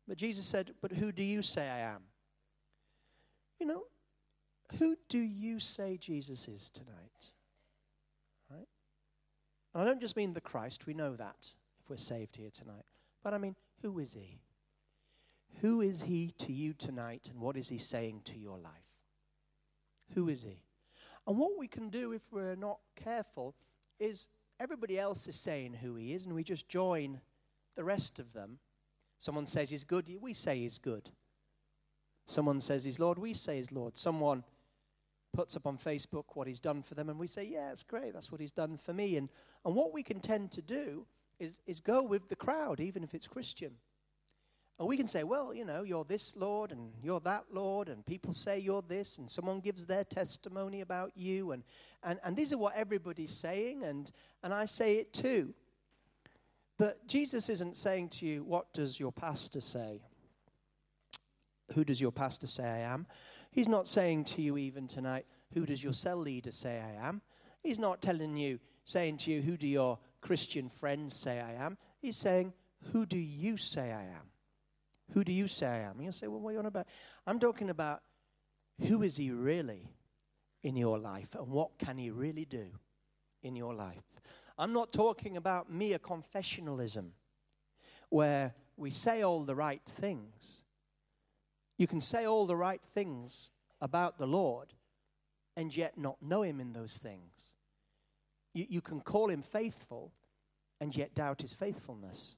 [0.07, 2.01] But Jesus said, But who do you say I am?
[3.59, 3.83] You know,
[4.79, 7.29] who do you say Jesus is tonight?
[8.49, 8.67] Right?
[9.75, 12.85] And I don't just mean the Christ, we know that if we're saved here tonight.
[13.24, 14.39] But I mean, who is he?
[15.61, 18.74] Who is he to you tonight, and what is he saying to your life?
[20.13, 20.63] Who is he?
[21.26, 23.55] And what we can do if we're not careful
[23.99, 24.28] is
[24.59, 27.21] everybody else is saying who he is, and we just join
[27.76, 28.59] the rest of them.
[29.19, 31.09] Someone says he's good, we say he's good.
[32.26, 33.95] Someone says he's Lord, we say he's Lord.
[33.95, 34.43] Someone
[35.34, 38.13] puts up on Facebook what he's done for them, and we say, Yeah, it's great,
[38.13, 39.17] that's what he's done for me.
[39.17, 39.30] And,
[39.65, 41.05] and what we can tend to do
[41.43, 43.73] is, is go with the crowd, even if it's Christian.
[44.79, 48.05] And we can say, Well, you know, you're this Lord, and you're that Lord, and
[48.05, 51.63] people say you're this, and someone gives their testimony about you, and,
[52.03, 54.11] and, and these are what everybody's saying, and,
[54.43, 55.53] and I say it too.
[56.77, 60.01] But Jesus isn't saying to you, What does your pastor say?
[61.75, 63.05] Who does your pastor say I am?
[63.51, 67.21] He's not saying to you even tonight, Who does your cell leader say I am?
[67.61, 71.78] He's not telling you, saying to you, Who do your Christian friends say I am?
[71.99, 72.53] He's saying,
[72.93, 74.32] Who do you say I am?
[75.11, 75.95] Who do you say I am?
[75.95, 76.88] And you'll say, Well, what are you on about?
[77.28, 78.01] I'm talking about
[78.88, 79.89] who is he really
[80.63, 82.67] in your life and what can he really do
[83.43, 84.01] in your life?
[84.57, 87.09] I'm not talking about mere confessionalism
[88.09, 90.63] where we say all the right things.
[91.78, 93.49] You can say all the right things
[93.82, 94.74] about the Lord
[95.57, 97.55] and yet not know him in those things.
[98.53, 100.11] You, you can call him faithful
[100.79, 102.35] and yet doubt his faithfulness.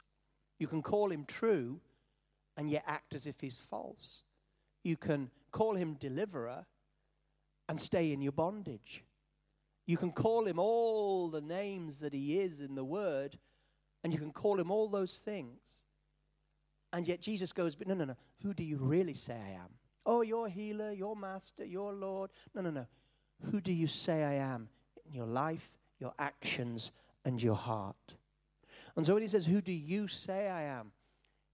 [0.59, 1.79] You can call him true
[2.57, 4.23] and yet act as if he's false.
[4.83, 6.65] You can call him deliverer
[7.67, 9.03] and stay in your bondage.
[9.87, 13.37] You can call him all the names that he is in the word,
[14.03, 15.83] and you can call him all those things.
[16.93, 18.15] And yet Jesus goes, But no, no, no.
[18.41, 19.69] Who do you really say I am?
[20.05, 22.31] Oh, your healer, your master, your Lord.
[22.53, 22.87] No, no, no.
[23.51, 24.69] Who do you say I am
[25.05, 26.91] in your life, your actions,
[27.23, 28.15] and your heart?
[28.95, 30.91] And so when he says, Who do you say I am?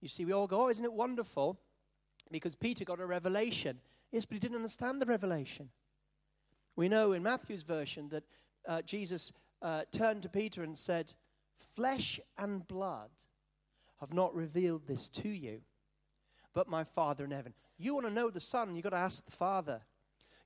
[0.01, 1.59] You see, we all go, Oh, isn't it wonderful?
[2.31, 3.79] Because Peter got a revelation.
[4.11, 5.69] Yes, but he didn't understand the revelation.
[6.75, 8.23] We know in Matthew's version that
[8.67, 9.31] uh, Jesus
[9.61, 11.13] uh, turned to Peter and said,
[11.75, 13.11] Flesh and blood
[13.99, 15.61] have not revealed this to you,
[16.53, 17.53] but my Father in heaven.
[17.77, 19.81] You want to know the Son, you've got to ask the Father.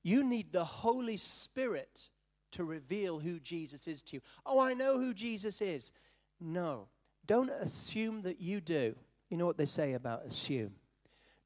[0.04, 2.10] You need the Holy Spirit
[2.56, 4.22] to reveal who Jesus is to you.
[4.46, 5.92] Oh, I know who Jesus is.
[6.40, 6.88] No,
[7.26, 8.96] don't assume that you do.
[9.30, 10.72] You know what they say about assume.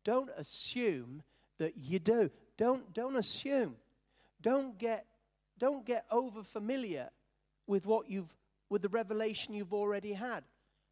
[0.04, 1.24] Don't assume
[1.58, 2.30] that you do.
[2.58, 3.76] Don't, don't assume.
[4.42, 5.06] Don't get,
[5.58, 7.10] don't get over familiar
[7.68, 8.36] with what you've,
[8.70, 10.44] with the revelation you've already had.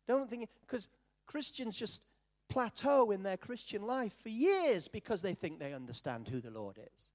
[0.07, 0.87] Don't think, because
[1.25, 2.03] Christians just
[2.49, 6.77] plateau in their Christian life for years because they think they understand who the Lord
[6.77, 7.11] is.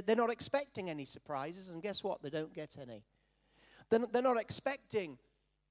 [0.00, 2.22] They're, not expecting any surprises, and guess what?
[2.22, 3.04] They don't get any.
[3.90, 5.18] They're, not- expecting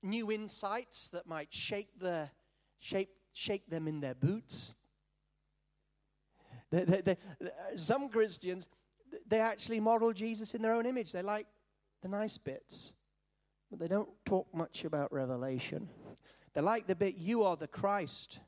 [0.03, 1.89] new insights that might shake,
[2.80, 4.76] shake them in their boots.
[6.69, 8.69] They, they, they, uh, some Christians,
[9.28, 11.11] they actually model Jesus in their own image.
[11.11, 11.47] They like
[12.03, 12.93] the nice bits,
[13.72, 15.89] but they don't talk much about revelation.
[16.53, 18.39] They like the bit, you are the Christ.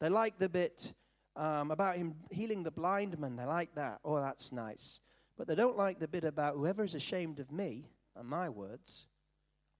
[0.00, 0.94] They like the bit
[1.36, 3.36] um, about him healing the blind man.
[3.36, 4.00] They like that.
[4.04, 5.00] Oh, that's nice.
[5.36, 9.06] But they don't like the bit about whoever is ashamed of me and my words,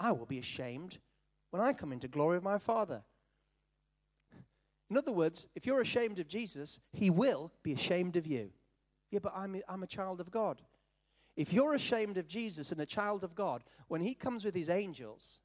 [0.00, 0.98] I will be ashamed
[1.50, 3.02] when I come into glory of my Father.
[4.90, 8.50] In other words, if you're ashamed of Jesus, he will be ashamed of you.
[9.10, 10.60] Yeah, but I'm, I'm a child of God.
[11.36, 14.68] If you're ashamed of Jesus and a child of God, when he comes with his
[14.68, 15.40] angels,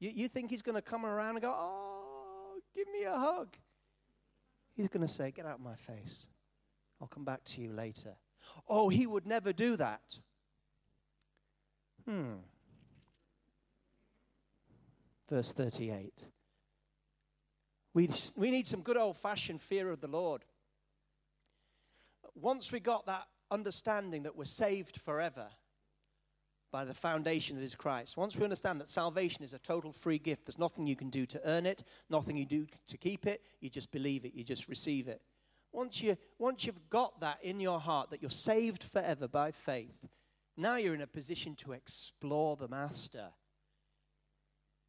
[0.00, 3.56] you, you think he's going to come around and go, Oh, give me a hug.
[4.78, 6.26] He's going to say, Get out of my face.
[7.00, 8.14] I'll come back to you later.
[8.68, 10.20] Oh, he would never do that.
[12.08, 12.34] Hmm.
[15.28, 16.28] Verse 38.
[17.92, 20.44] We, we need some good old fashioned fear of the Lord.
[22.36, 25.48] Once we got that understanding that we're saved forever,
[26.70, 28.16] by the foundation that is Christ.
[28.16, 31.26] Once we understand that salvation is a total free gift, there's nothing you can do
[31.26, 34.68] to earn it, nothing you do to keep it, you just believe it, you just
[34.68, 35.22] receive it.
[35.72, 40.08] Once, you, once you've got that in your heart, that you're saved forever by faith,
[40.56, 43.28] now you're in a position to explore the Master.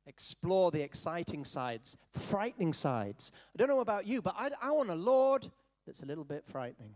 [0.08, 3.32] Explore the exciting sides, the frightening sides.
[3.54, 5.50] I don't know about you, but I, I want a Lord
[5.86, 6.96] that's a little bit frightening.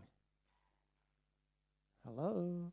[2.04, 2.72] Hello?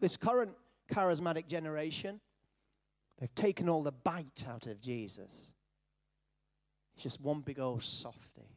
[0.00, 0.52] This current
[0.92, 2.20] charismatic generation,
[3.18, 5.52] they've taken all the bite out of Jesus.
[6.94, 8.48] He's just one big old softy.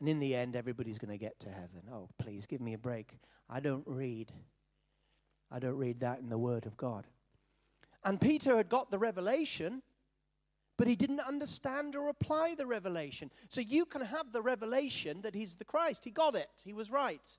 [0.00, 1.82] And in the end, everybody's going to get to heaven.
[1.90, 3.18] Oh, please give me a break.
[3.48, 4.30] I don't read.
[5.50, 7.06] I don't read that in the Word of God.
[8.04, 9.82] And Peter had got the revelation,
[10.76, 13.30] but he didn't understand or apply the revelation.
[13.48, 16.04] So you can have the revelation that he's the Christ.
[16.04, 17.36] He got it, he was right.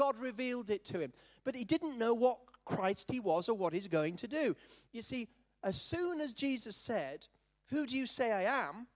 [0.00, 1.12] God revealed it to him.
[1.44, 4.56] But he didn't know what Christ he was or what he's going to do.
[4.92, 5.28] You see,
[5.62, 7.26] as soon as Jesus said,
[7.68, 8.86] Who do you say I am?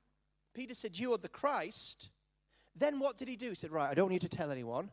[0.55, 2.09] Peter said, You are the Christ.
[2.74, 3.50] Then what did he do?
[3.50, 4.88] He said, Right, I don't need to tell anyone.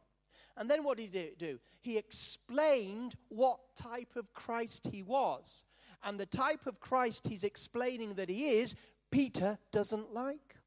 [0.57, 1.59] And then what did he do?
[1.79, 5.63] He explained what type of Christ he was.
[6.03, 8.75] And the type of Christ he's explaining that he is,
[9.11, 10.57] Peter doesn't like.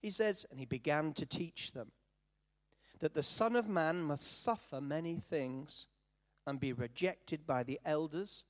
[0.00, 1.90] He says, and he began to teach them
[3.00, 5.86] that the Son of Man must suffer many things
[6.46, 8.44] and be rejected by the elders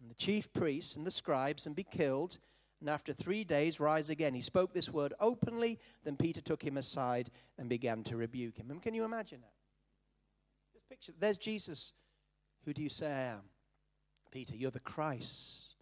[0.00, 2.38] and the chief priests and the scribes and be killed,
[2.80, 4.34] and after three days rise again.
[4.34, 8.70] He spoke this word openly, then Peter took him aside and began to rebuke him.
[8.70, 9.52] And can you imagine that?
[10.72, 11.92] Just picture, there's Jesus.
[12.64, 13.42] Who do you say I am?
[14.30, 15.76] Peter, you're the Christ.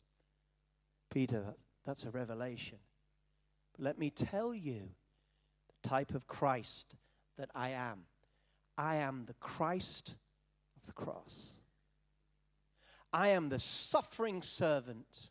[1.10, 1.44] Peter,
[1.86, 2.78] that's a revelation.
[3.72, 4.90] But let me tell you
[5.68, 6.96] the type of Christ
[7.36, 8.04] that I am.
[8.76, 10.14] I am the Christ
[10.76, 11.58] of the cross.
[13.12, 15.30] I am the suffering servant.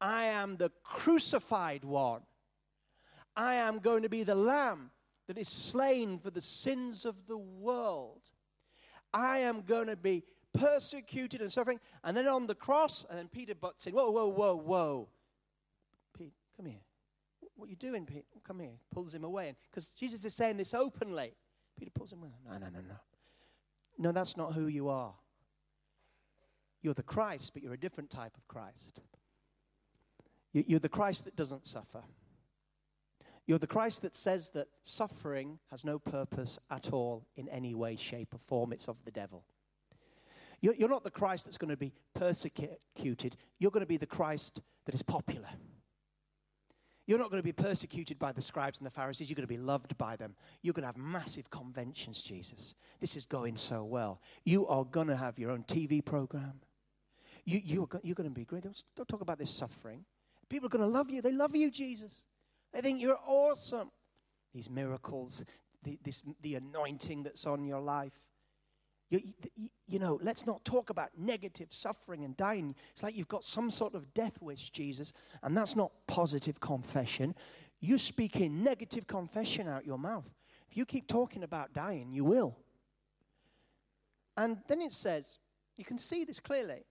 [0.00, 2.22] I am the crucified one.
[3.36, 4.90] I am going to be the lamb
[5.26, 8.20] that is slain for the sins of the world.
[9.12, 11.80] I am going to be persecuted and suffering.
[12.02, 15.08] And then on the cross, and then Peter butts in, whoa, whoa, whoa, whoa.
[16.16, 16.80] Pete, come here.
[17.56, 18.26] What are you doing, Pete?
[18.46, 18.72] Come here.
[18.90, 19.54] Pulls him away.
[19.70, 21.34] Because Jesus is saying this openly.
[21.78, 22.30] Peter pulls him away.
[22.44, 22.96] No, no, no, no.
[23.98, 25.14] No, that's not who you are.
[26.82, 29.00] You're the Christ, but you're a different type of Christ.
[30.52, 32.04] You- You're the Christ that doesn't suffer.
[33.46, 37.96] You're the Christ that says that suffering has no purpose at all in any way,
[37.96, 38.72] shape, or form.
[38.72, 39.44] It's of the devil.
[40.60, 43.36] You're not the Christ that's going to be persecuted.
[43.58, 45.50] You're going to be the Christ that is popular.
[47.06, 49.28] You're not going to be persecuted by the scribes and the Pharisees.
[49.28, 50.34] You're going to be loved by them.
[50.62, 52.74] You're going to have massive conventions, Jesus.
[53.00, 54.20] This is going so well.
[54.44, 56.60] You are going to have your own TV program.
[57.44, 58.62] You, you are, you're going to be great.
[58.62, 60.04] Don't, don't talk about this suffering.
[60.48, 61.20] People are going to love you.
[61.20, 62.24] They love you, Jesus.
[62.72, 63.90] They think you're awesome.
[64.54, 65.44] These miracles,
[65.82, 68.33] the, this, the anointing that's on your life.
[69.14, 72.74] You, you, you know, let's not talk about negative suffering and dying.
[72.90, 75.12] It's like you've got some sort of death wish, Jesus,
[75.42, 77.34] and that's not positive confession.
[77.80, 80.28] You speak in negative confession out your mouth.
[80.68, 82.56] If you keep talking about dying, you will.
[84.36, 85.38] And then it says,
[85.76, 86.84] you can see this clearly.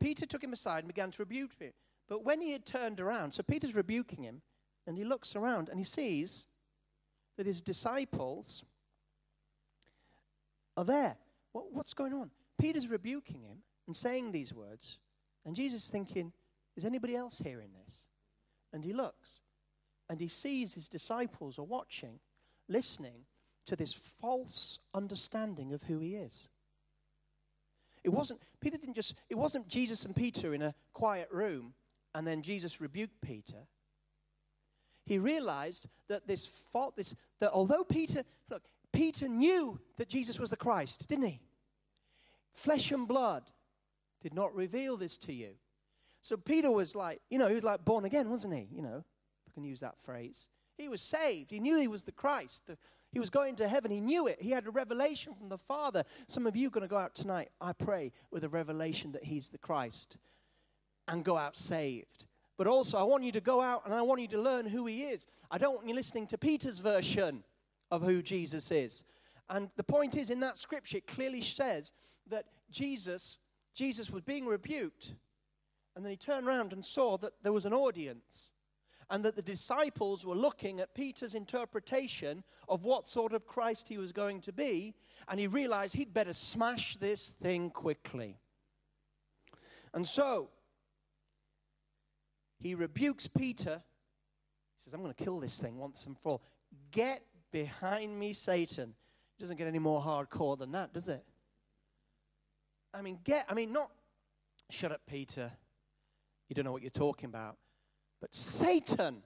[0.00, 1.72] Peter took him aside and began to rebuke him.
[2.08, 4.40] But when he had turned around, so Peter's rebuking him,
[4.86, 6.46] and he looks around and he sees
[7.36, 8.62] that his disciples
[10.78, 11.16] are there.
[11.58, 12.30] What, what's going on?
[12.56, 14.98] Peter's rebuking him and saying these words,
[15.44, 16.32] and Jesus is thinking,
[16.76, 18.06] Is anybody else hearing this?
[18.72, 19.40] And he looks
[20.08, 22.20] and he sees his disciples are watching,
[22.68, 23.24] listening
[23.66, 26.48] to this false understanding of who he is.
[28.04, 31.74] It wasn't, Peter didn't just, it wasn't Jesus and Peter in a quiet room
[32.14, 33.66] and then Jesus rebuked Peter.
[35.04, 40.50] He realized that this fault, this, that although Peter, look, Peter knew that Jesus was
[40.50, 41.40] the Christ, didn't he?
[42.58, 43.44] Flesh and blood
[44.20, 45.50] did not reveal this to you.
[46.22, 48.66] So Peter was like, you know, he was like born again, wasn't he?
[48.72, 49.04] You know,
[49.46, 50.48] I can use that phrase.
[50.76, 51.52] He was saved.
[51.52, 52.66] He knew he was the Christ.
[52.66, 52.76] The-
[53.12, 53.90] he was going to heaven.
[53.90, 54.42] He knew it.
[54.42, 56.02] He had a revelation from the Father.
[56.26, 59.24] Some of you are going to go out tonight, I pray, with a revelation that
[59.24, 60.18] he's the Christ
[61.06, 62.26] and go out saved.
[62.58, 64.84] But also, I want you to go out and I want you to learn who
[64.86, 65.26] he is.
[65.50, 67.44] I don't want you listening to Peter's version
[67.90, 69.04] of who Jesus is.
[69.50, 71.92] And the point is, in that scripture, it clearly says
[72.28, 73.38] that Jesus,
[73.74, 75.14] Jesus was being rebuked,
[75.96, 78.50] and then he turned around and saw that there was an audience.
[79.10, 83.96] and that the disciples were looking at Peter's interpretation of what sort of Christ he
[83.96, 84.94] was going to be,
[85.28, 88.38] and he realized he'd better smash this thing quickly.
[89.94, 90.50] And so,
[92.60, 93.82] he rebukes Peter.
[94.76, 96.42] He says, I'm going to kill this thing once and for all.
[96.90, 98.94] Get behind me, Satan.
[99.38, 101.24] It doesn't get any more hardcore than that, does it?
[102.92, 103.90] I mean, get, I mean, not
[104.68, 105.52] shut up, Peter.
[106.48, 107.56] You don't know what you're talking about.
[108.20, 109.22] But Satan,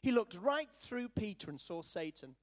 [0.00, 2.36] he looked right through Peter and saw Satan.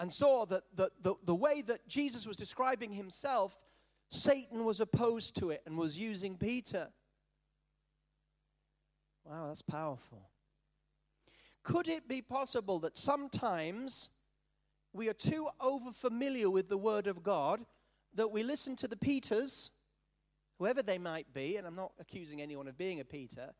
[0.00, 3.56] And saw that the, the, the way that Jesus was describing himself,
[4.10, 6.88] Satan was opposed to it and was using Peter.
[9.24, 10.28] Wow, that's powerful.
[11.64, 14.10] Could it be possible that sometimes
[14.92, 17.64] we are too over familiar with the Word of God
[18.14, 19.70] that we listen to the Peters,
[20.58, 23.50] whoever they might be, and I'm not accusing anyone of being a Peter,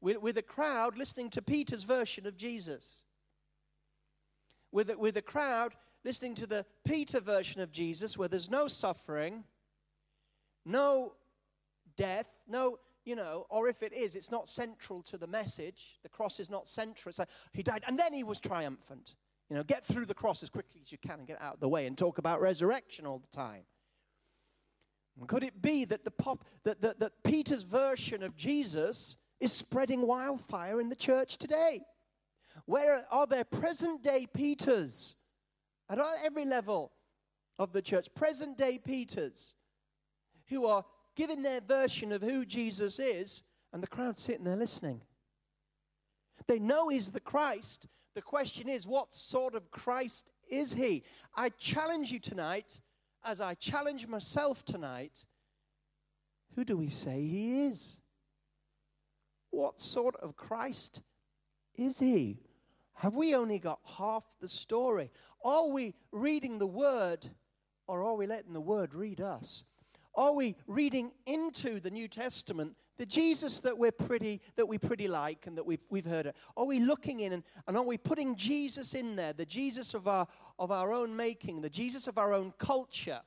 [0.00, 3.02] with, with a crowd listening to Peter's version of Jesus?
[4.72, 8.68] With a, with a crowd listening to the Peter version of Jesus where there's no
[8.68, 9.44] suffering,
[10.64, 11.12] no
[11.96, 15.98] death, no you know, or if it is, it's not central to the message.
[16.02, 17.10] The cross is not central.
[17.10, 19.14] It's like he died and then he was triumphant.
[19.50, 21.60] You know, get through the cross as quickly as you can and get out of
[21.60, 23.62] the way and talk about resurrection all the time.
[25.26, 30.06] Could it be that the pop that, that, that Peter's version of Jesus is spreading
[30.06, 31.82] wildfire in the church today?
[32.66, 35.14] Where are there present day Peters
[35.88, 36.92] at every level
[37.58, 38.08] of the church?
[38.14, 39.52] Present day Peters
[40.48, 40.84] who are
[41.16, 43.42] giving their version of who Jesus is,
[43.72, 45.00] and the crowd sitting there listening.
[46.46, 47.86] They know he's the Christ.
[48.14, 51.02] The question is, what sort of Christ is he?
[51.34, 52.80] I challenge you tonight,
[53.24, 55.24] as I challenge myself tonight,
[56.54, 58.00] who do we say he is?
[59.50, 61.02] What sort of Christ
[61.76, 62.38] is he?
[62.94, 65.10] Have we only got half the story?
[65.44, 67.28] Are we reading the word
[67.88, 69.64] or are we letting the word read us?
[70.16, 75.08] Are we reading into the New Testament the Jesus that we're pretty that we pretty
[75.08, 76.34] like and that we've we've heard of?
[76.56, 80.06] Are we looking in and, and are we putting Jesus in there, the Jesus of
[80.06, 83.20] our of our own making, the Jesus of our own culture,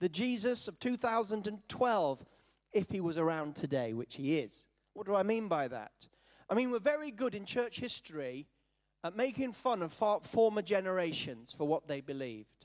[0.00, 2.24] the Jesus of 2012,
[2.72, 4.64] if he was around today, which he is?
[4.94, 5.92] What do I mean by that?
[6.48, 8.48] I mean we're very good in church history
[9.04, 12.57] at making fun of far, former generations for what they believed.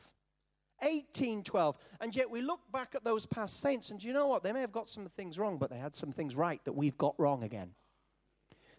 [0.79, 4.41] 1812 and yet we look back at those past saints and you know what?
[4.41, 6.97] They may have got some things wrong but they had some things right that we've
[6.97, 7.75] got wrong again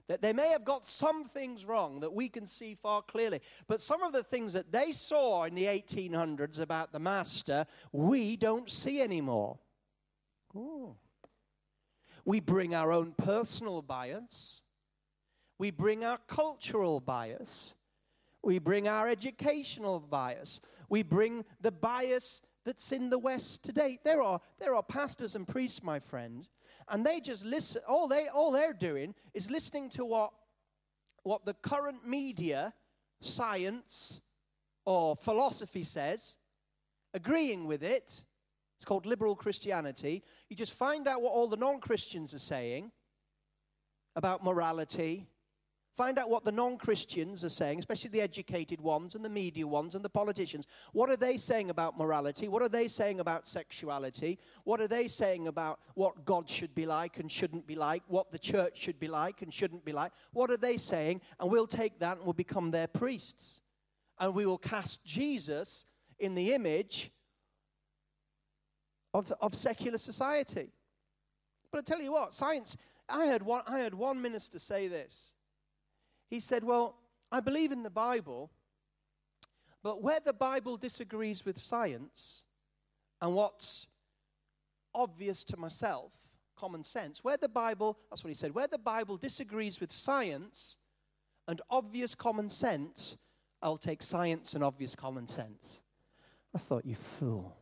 [0.08, 3.80] that they may have got some things wrong that we can see far clearly, but
[3.80, 8.70] some of the things that they saw in the 1800s about the Master, we don't
[8.70, 9.58] see anymore.
[10.54, 10.96] Ooh.
[12.24, 14.62] We bring our own personal bias,
[15.58, 17.74] we bring our cultural bias,
[18.42, 23.98] we bring our educational bias, we bring the bias that's in the West today.
[24.04, 26.48] There are, there are pastors and priests, my friend,
[26.88, 27.82] and they just listen.
[27.88, 30.32] All they all they're doing is listening to what
[31.22, 32.72] what the current media,
[33.20, 34.20] science,
[34.84, 36.36] or philosophy says,
[37.14, 38.22] agreeing with it.
[38.78, 40.22] It's called liberal Christianity.
[40.48, 42.92] You just find out what all the non-Christians are saying
[44.14, 45.26] about morality,
[45.96, 49.66] Find out what the non Christians are saying, especially the educated ones and the media
[49.66, 50.66] ones and the politicians.
[50.92, 52.48] What are they saying about morality?
[52.48, 54.38] What are they saying about sexuality?
[54.64, 58.02] What are they saying about what God should be like and shouldn't be like?
[58.08, 60.12] What the church should be like and shouldn't be like?
[60.34, 61.22] What are they saying?
[61.40, 63.60] And we'll take that and we'll become their priests.
[64.18, 65.86] And we will cast Jesus
[66.18, 67.10] in the image
[69.14, 70.68] of, of secular society.
[71.72, 72.76] But I tell you what, science,
[73.08, 75.32] I heard one, I heard one minister say this.
[76.28, 76.96] He said, Well,
[77.30, 78.50] I believe in the Bible,
[79.82, 82.44] but where the Bible disagrees with science
[83.20, 83.86] and what's
[84.94, 86.12] obvious to myself,
[86.56, 90.76] common sense, where the Bible, that's what he said, where the Bible disagrees with science
[91.48, 93.16] and obvious common sense,
[93.62, 95.82] I'll take science and obvious common sense.
[96.54, 97.56] I thought, you fool.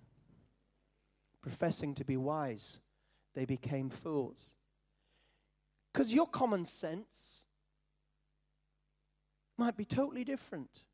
[1.41, 2.81] Professing to be wise,
[3.35, 4.53] they became fools.
[5.93, 7.44] Because your common sense
[9.57, 10.85] might be totally different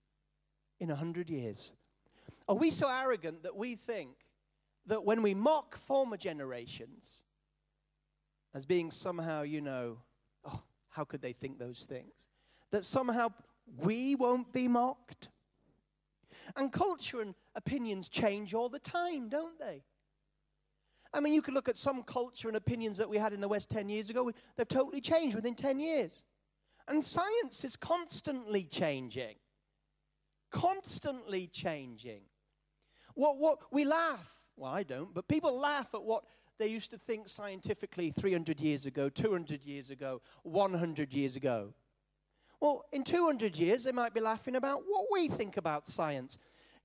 [0.79, 1.73] in a hundred years.
[2.49, 4.11] Are we so arrogant that we think
[4.87, 7.23] that when we mock former generations
[8.55, 9.99] as being somehow, you know,
[10.45, 12.29] oh, how could they think those things?
[12.73, 13.29] That somehow
[13.79, 15.29] we won't be mocked.
[16.57, 19.83] And culture and opinions change all the time, don't they?
[21.13, 23.49] I mean, you could look at some culture and opinions that we had in the
[23.49, 26.25] West 10 years ago, they've totally changed within 10 years.
[26.91, 29.36] And science is constantly changing.
[30.51, 32.22] Constantly changing.
[33.14, 36.24] What, what we laugh, well, I don't, but people laugh at what
[36.59, 41.72] they used to think scientifically 300 years ago, 200 years ago, 100 years ago.
[42.61, 46.38] Well, in 200 years, they might be laughing about what we think about science.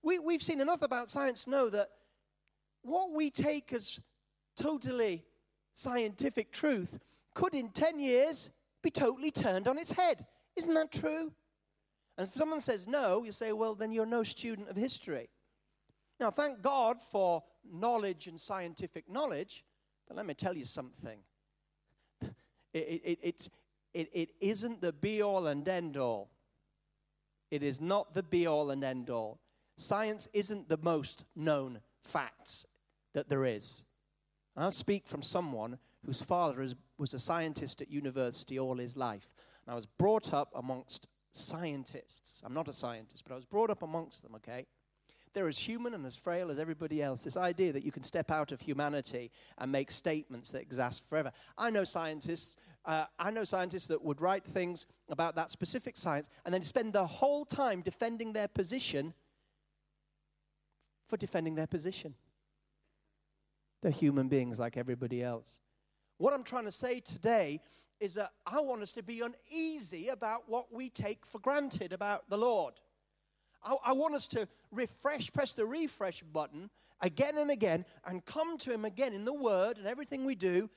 [0.03, 1.89] We, we've seen enough about science know that
[2.83, 3.99] what we take as
[4.55, 5.25] totally
[5.73, 6.99] scientific truth
[7.33, 8.51] could in 10 years
[8.85, 10.25] be totally turned on its head.
[10.55, 11.33] Isn't that true?
[12.17, 15.27] And if someone says no, you say, well, then you're no student of history.
[16.19, 19.65] Now, thank God for knowledge and scientific knowledge,
[20.07, 21.19] but let me tell you something.
[22.73, 23.49] It, it, it,
[23.93, 26.29] it, it isn't the be all and end all.
[27.49, 29.39] It is not the be all and end all.
[29.77, 32.65] Science isn't the most known facts
[33.13, 33.85] that there is.
[34.57, 39.33] I'll speak from someone whose father is, was a scientist at university all his life.
[39.65, 42.41] And I was brought up amongst scientists.
[42.45, 44.65] I'm not a scientist, but I was brought up amongst them, okay?
[45.33, 47.23] They're as human and as frail as everybody else.
[47.23, 51.31] This idea that you can step out of humanity and make statements that exist forever.
[51.57, 52.55] I know scientists.
[52.85, 56.93] Uh, I know scientists that would write things about that specific science and then spend
[56.93, 59.13] the whole time defending their position
[61.09, 62.13] for defending their position.
[63.81, 65.57] They're human beings like everybody else.
[66.17, 67.59] What I'm trying to say today
[67.99, 72.29] is that I want us to be uneasy about what we take for granted about
[72.29, 72.73] the Lord.
[73.63, 76.69] I, I, want us to refresh, press the refresh button
[77.01, 80.69] again and again, and come to Him again in the Word and everything we do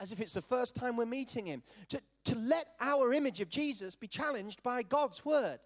[0.00, 1.62] as if it's the first time we're meeting Him.
[1.88, 5.58] To, to let our image of Jesus be challenged by God's Word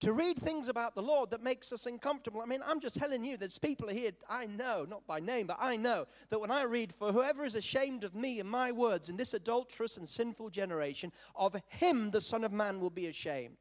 [0.00, 2.40] to read things about the Lord that makes us uncomfortable.
[2.40, 5.58] I mean, I'm just telling you, there's people here, I know, not by name, but
[5.60, 9.08] I know that when I read, For whoever is ashamed of me and my words
[9.08, 13.56] in this adulterous and sinful generation, of him the Son of Man will be ashamed.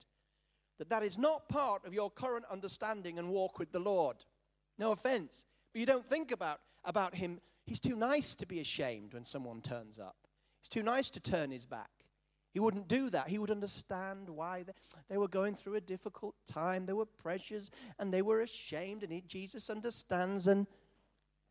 [0.78, 4.18] That that is not part of your current understanding and walk with the Lord.
[4.78, 5.44] No offense.
[5.74, 7.40] But you don't think about, about him.
[7.66, 10.16] He's too nice to be ashamed when someone turns up.
[10.62, 11.90] He's too nice to turn his back.
[12.54, 13.28] He wouldn't do that.
[13.28, 14.64] He would understand why
[15.10, 16.86] they were going through a difficult time.
[16.86, 17.70] There were pressures
[18.00, 19.04] and they were ashamed.
[19.04, 20.48] And he, Jesus understands.
[20.48, 20.66] And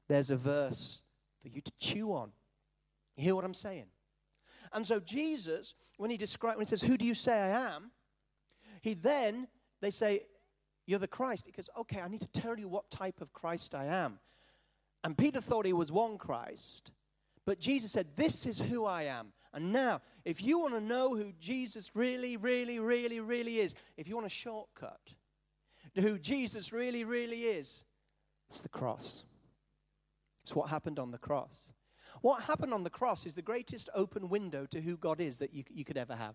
[0.09, 1.03] there's a verse
[1.41, 2.33] for you to chew on.
[3.17, 3.87] You hear what I'm saying?
[4.73, 7.91] And so Jesus, when he describes, when he says, Who do you say I am?
[8.81, 9.49] He then,
[9.81, 10.27] they say,
[10.87, 11.47] You're the Christ.
[11.47, 14.19] He goes, Okay, I need to tell you what type of Christ I am.
[15.05, 16.91] And Peter thought he was one Christ.
[17.47, 19.33] But Jesus said, This is who I am.
[19.55, 24.07] And now, if you want to know who Jesus really, really, really, really is, if
[24.07, 25.01] you want a shortcut
[25.95, 27.85] to who Jesus really, really is,
[28.51, 29.25] it's the cross.
[30.43, 31.73] It's what happened on the cross.
[32.21, 35.55] What happened on the cross is the greatest open window to who God is that
[35.55, 36.35] you, you could ever have.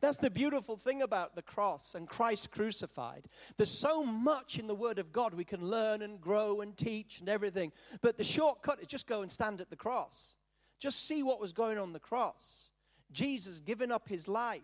[0.00, 3.26] That's the beautiful thing about the cross and Christ crucified.
[3.56, 7.20] There's so much in the Word of God we can learn and grow and teach
[7.20, 7.72] and everything.
[8.00, 10.34] But the shortcut is just go and stand at the cross.
[10.78, 12.68] Just see what was going on the cross.
[13.12, 14.62] Jesus giving up his life,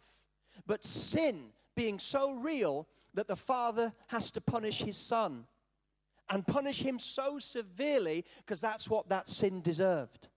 [0.67, 5.47] but sin being so real that the Father has to punish his Son
[6.31, 10.28] and punish him so severely because that's what that sin deserved.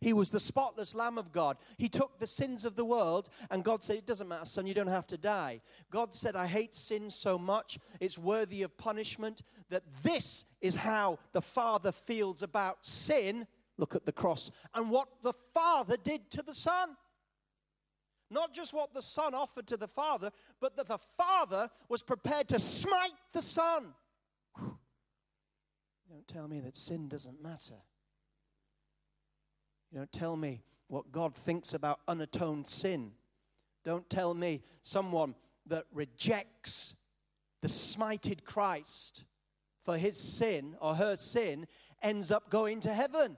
[0.00, 1.56] He was the spotless Lamb of God.
[1.76, 4.74] He took the sins of the world, and God said, It doesn't matter, son, you
[4.74, 5.60] don't have to die.
[5.90, 11.18] God said, I hate sin so much, it's worthy of punishment, that this is how
[11.32, 13.46] the Father feels about sin.
[13.78, 14.50] Look at the cross.
[14.74, 16.96] And what the Father did to the Son.
[18.30, 20.30] Not just what the Son offered to the Father,
[20.60, 23.92] but that the Father was prepared to smite the Son.
[26.10, 27.76] Don't tell me that sin doesn't matter.
[29.90, 33.12] You don't tell me what God thinks about unatoned sin.
[33.84, 35.34] Don't tell me someone
[35.66, 36.94] that rejects
[37.62, 39.24] the smited Christ
[39.84, 41.66] for his sin or her sin
[42.02, 43.36] ends up going to heaven.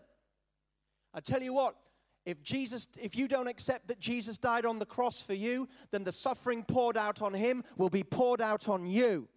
[1.15, 1.77] I tell you what,
[2.25, 6.05] if Jesus if you don't accept that Jesus died on the cross for you, then
[6.05, 9.29] the suffering poured out on him will be poured out on you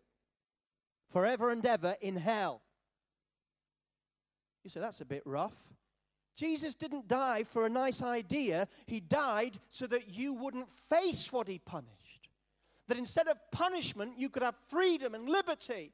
[1.10, 2.62] forever and ever in hell.
[4.64, 5.56] You say that's a bit rough.
[6.36, 11.48] Jesus didn't die for a nice idea, He died so that you wouldn't face what
[11.48, 12.30] He punished.
[12.88, 15.94] That instead of punishment, you could have freedom and liberty.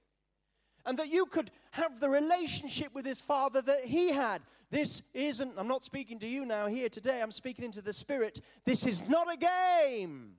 [0.85, 4.41] and that you could have the relationship with his father that he had.
[4.69, 8.41] This isn't, I'm not speaking to you now here today, I'm speaking into the spirit.
[8.65, 10.33] This is not a game,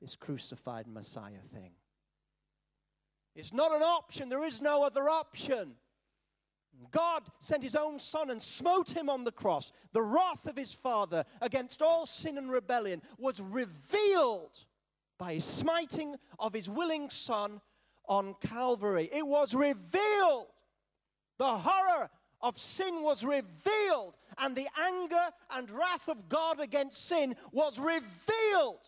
[0.00, 1.72] this crucified Messiah thing.
[3.34, 5.76] It's not an option, there is no other option.
[6.90, 9.72] God sent his own son and smote him on the cross.
[9.92, 14.64] The wrath of his father against all sin and rebellion was revealed
[15.18, 17.60] by his smiting of his willing son
[18.08, 19.08] on Calvary.
[19.12, 20.48] It was revealed.
[21.38, 22.10] The horror
[22.40, 28.80] of sin was revealed, and the anger and wrath of God against sin was revealed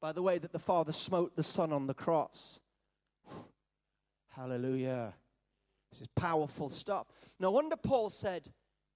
[0.00, 2.58] by the way that the Father smote the Son on the cross.
[4.28, 5.14] Hallelujah.
[5.94, 7.06] This is powerful stuff.
[7.38, 8.48] No wonder Paul said,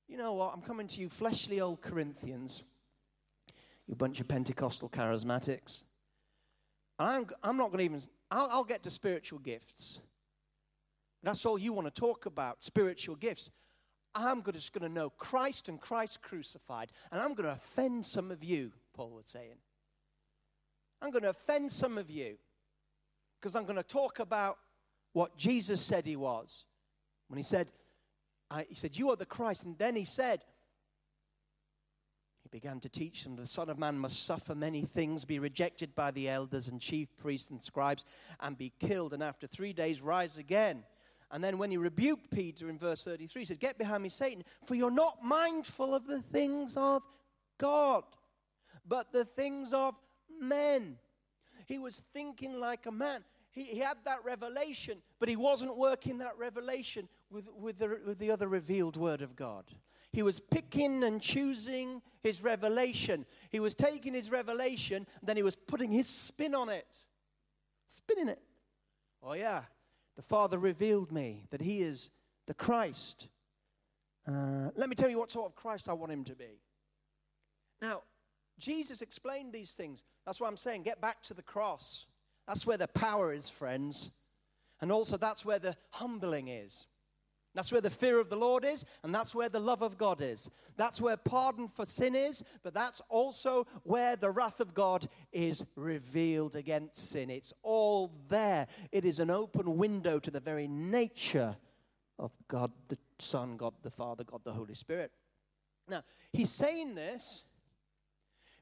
[0.08, 0.52] You know what?
[0.52, 2.64] I'm coming to you, fleshly old Corinthians,
[3.86, 5.84] you bunch of Pentecostal charismatics.
[6.98, 10.00] I'm, I'm not going to even, I'll, I'll get to spiritual gifts.
[11.22, 13.48] That's all you want to talk about, spiritual gifts.
[14.16, 18.32] I'm just going to know Christ and Christ crucified, and I'm going to offend some
[18.32, 19.58] of you, Paul was saying.
[21.00, 22.38] I'm going to offend some of you
[23.40, 24.58] because I'm going to talk about
[25.12, 26.64] what Jesus said he was.
[27.28, 27.70] When he said,
[28.50, 29.64] I, he said, You are the Christ.
[29.64, 30.44] And then he said,
[32.42, 35.94] He began to teach them the Son of Man must suffer many things, be rejected
[35.94, 38.04] by the elders and chief priests and scribes,
[38.40, 40.84] and be killed, and after three days rise again.
[41.30, 44.44] And then when he rebuked Peter in verse 33, he says, Get behind me, Satan,
[44.64, 47.02] for you're not mindful of the things of
[47.58, 48.04] God,
[48.86, 49.94] but the things of
[50.40, 50.96] men.
[51.66, 53.24] He was thinking like a man.
[53.50, 58.18] He, he had that revelation, but he wasn't working that revelation with, with, the, with
[58.18, 59.64] the other revealed word of God.
[60.12, 63.26] He was picking and choosing his revelation.
[63.50, 67.04] He was taking his revelation, then he was putting his spin on it.
[67.86, 68.40] Spinning it.
[69.22, 69.62] Oh, yeah.
[70.16, 72.10] The Father revealed me that he is
[72.46, 73.28] the Christ.
[74.26, 76.60] Uh, let me tell you what sort of Christ I want him to be.
[77.80, 78.02] Now,
[78.58, 80.04] Jesus explained these things.
[80.26, 82.06] That's why I'm saying get back to the cross.
[82.48, 84.10] That's where the power is, friends.
[84.80, 86.86] And also, that's where the humbling is.
[87.54, 90.20] That's where the fear of the Lord is, and that's where the love of God
[90.20, 90.48] is.
[90.76, 95.64] That's where pardon for sin is, but that's also where the wrath of God is
[95.74, 97.30] revealed against sin.
[97.30, 98.66] It's all there.
[98.92, 101.56] It is an open window to the very nature
[102.18, 105.10] of God the Son, God the Father, God the Holy Spirit.
[105.88, 106.02] Now,
[106.32, 107.44] he's saying this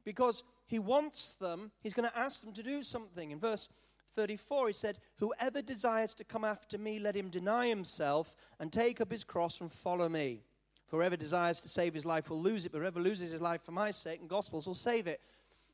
[0.05, 3.31] because he wants them, he's going to ask them to do something.
[3.31, 3.69] In verse
[4.15, 9.01] 34, he said, Whoever desires to come after me, let him deny himself and take
[9.01, 10.43] up his cross and follow me.
[10.87, 13.63] For whoever desires to save his life will lose it, but whoever loses his life
[13.63, 15.21] for my sake and gospels will save it.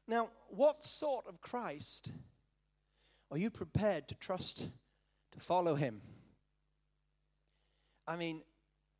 [0.09, 2.13] Now, what sort of Christ
[3.31, 4.69] are you prepared to trust
[5.33, 6.01] to follow him?
[8.07, 8.43] I mean,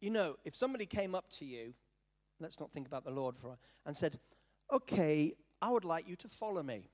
[0.01, 1.75] you know, if somebody came up to you,
[2.41, 4.19] let's not think about the Lord for a and said,
[4.73, 6.91] Okay, I would like you to follow me.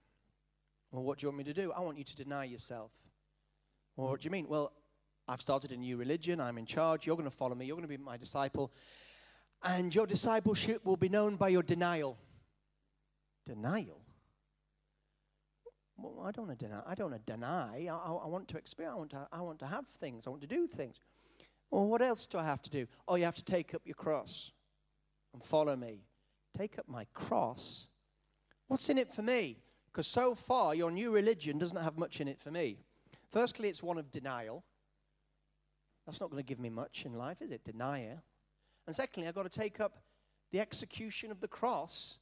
[0.93, 1.73] Well, what do you want me to do?
[1.73, 2.93] I want you to deny yourself.
[3.97, 4.47] Well, what do you mean?
[4.47, 4.73] Well,
[5.27, 6.40] I've started a new religion.
[6.40, 7.07] I'm in charge.
[7.07, 7.65] You're going to follow me.
[7.65, 8.70] You're going to be my disciple.
[9.65, 12.19] And your discipleship will be known by your denial.
[13.45, 14.01] Denial?
[15.97, 16.82] Well, I don't want to deny.
[16.86, 17.89] I don't want to deny.
[17.90, 18.95] I, I, I want to experience.
[18.95, 20.27] I want to, I want to have things.
[20.27, 21.01] I want to do things.
[21.70, 22.86] Well, what else do I have to do?
[23.09, 24.53] Oh, you have to take up your cross
[25.35, 26.05] and follow me.
[26.57, 27.89] Take up my cross?
[28.69, 29.59] What's in it for me?
[29.90, 32.78] Because so far, your new religion doesn't have much in it for me.
[33.31, 34.62] Firstly, it's one of denial.
[36.07, 37.65] That's not going to give me much in life, is it?
[37.65, 38.23] Denial.
[38.86, 39.99] And secondly, I've got to take up
[40.53, 42.19] the execution of the cross.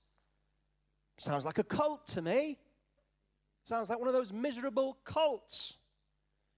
[1.19, 2.59] Sounds like a cult to me.
[3.65, 5.77] Sounds like one of those miserable cults.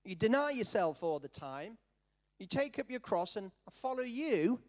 [0.04, 1.76] You deny yourself all the time.
[2.38, 4.60] You take up your cross and I follow you.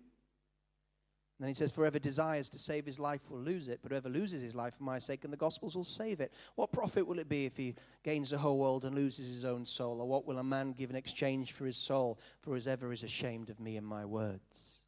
[1.39, 4.41] Then he says, For desires to save his life will lose it, but whoever loses
[4.41, 6.33] his life for my sake and the gospels will save it.
[6.55, 9.65] What profit will it be if he gains the whole world and loses his own
[9.65, 10.01] soul?
[10.01, 12.19] Or what will a man give in exchange for his soul?
[12.41, 14.81] For whoever is ashamed of me and my words.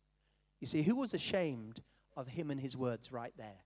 [0.59, 1.81] You see, who was ashamed
[2.17, 3.63] of him and his words right there?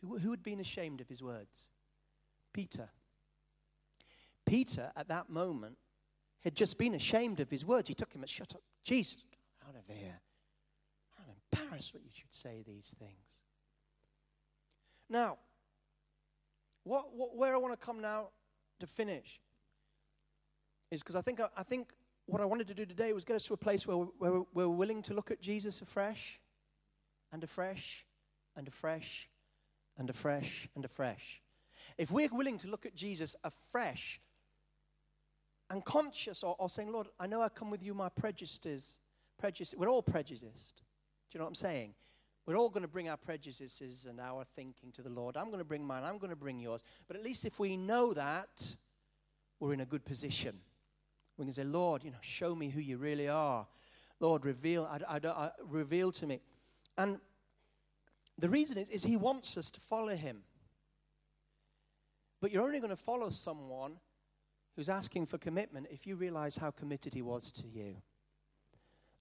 [0.00, 1.70] Who, who had been ashamed of his words?
[2.52, 2.88] Peter.
[4.44, 5.76] Peter, at that moment,
[6.42, 7.86] had just been ashamed of his words.
[7.86, 8.62] He took him and shut up.
[8.82, 9.22] Jesus,
[9.68, 10.20] out of here
[11.62, 13.36] embarrassed what you should say these things.
[15.08, 15.38] Now,
[16.84, 18.28] what, what, where I want to come now
[18.78, 19.40] to finish
[20.90, 21.92] is because I think, I think
[22.26, 24.68] what I wanted to do today was get us to a place where we're, where
[24.68, 26.40] we're willing to look at Jesus afresh
[27.32, 28.06] and afresh
[28.56, 29.28] and afresh
[29.98, 31.42] and afresh and afresh.
[31.98, 34.20] If we're willing to look at Jesus afresh,
[35.70, 38.98] and conscious or, or saying, Lord, I know I come with you, my prejudices.
[39.38, 39.74] Prejudice.
[39.76, 40.82] We're all prejudiced.
[41.30, 41.94] Do you know what I'm saying?
[42.46, 45.36] We're all going to bring our prejudices and our thinking to the Lord.
[45.36, 46.02] I'm going to bring mine.
[46.02, 46.82] I'm going to bring yours.
[47.06, 48.74] But at least if we know that,
[49.60, 50.58] we're in a good position.
[51.36, 53.66] We can say, Lord, you know, show me who you really are.
[54.18, 56.40] Lord, reveal, I, I, I, reveal to me.
[56.98, 57.20] And
[58.36, 60.42] the reason is, is He wants us to follow Him.
[62.40, 63.96] But you're only going to follow someone
[64.74, 67.96] who's asking for commitment if you realize how committed He was to you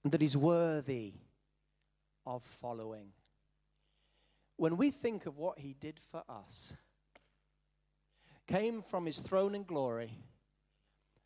[0.03, 1.13] and that He's worthy
[2.25, 3.11] of following.
[4.57, 6.73] When we think of what He did for us,
[8.47, 10.11] came from His throne in glory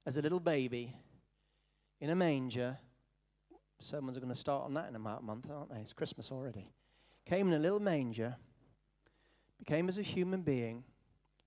[0.05, 0.95] as a little baby
[1.99, 2.77] in a manger.
[3.79, 5.79] Sermons are going to start on that in a month, aren't they?
[5.79, 6.69] It's Christmas already.
[7.25, 8.35] Came in a little manger,
[9.57, 10.83] became as a human being.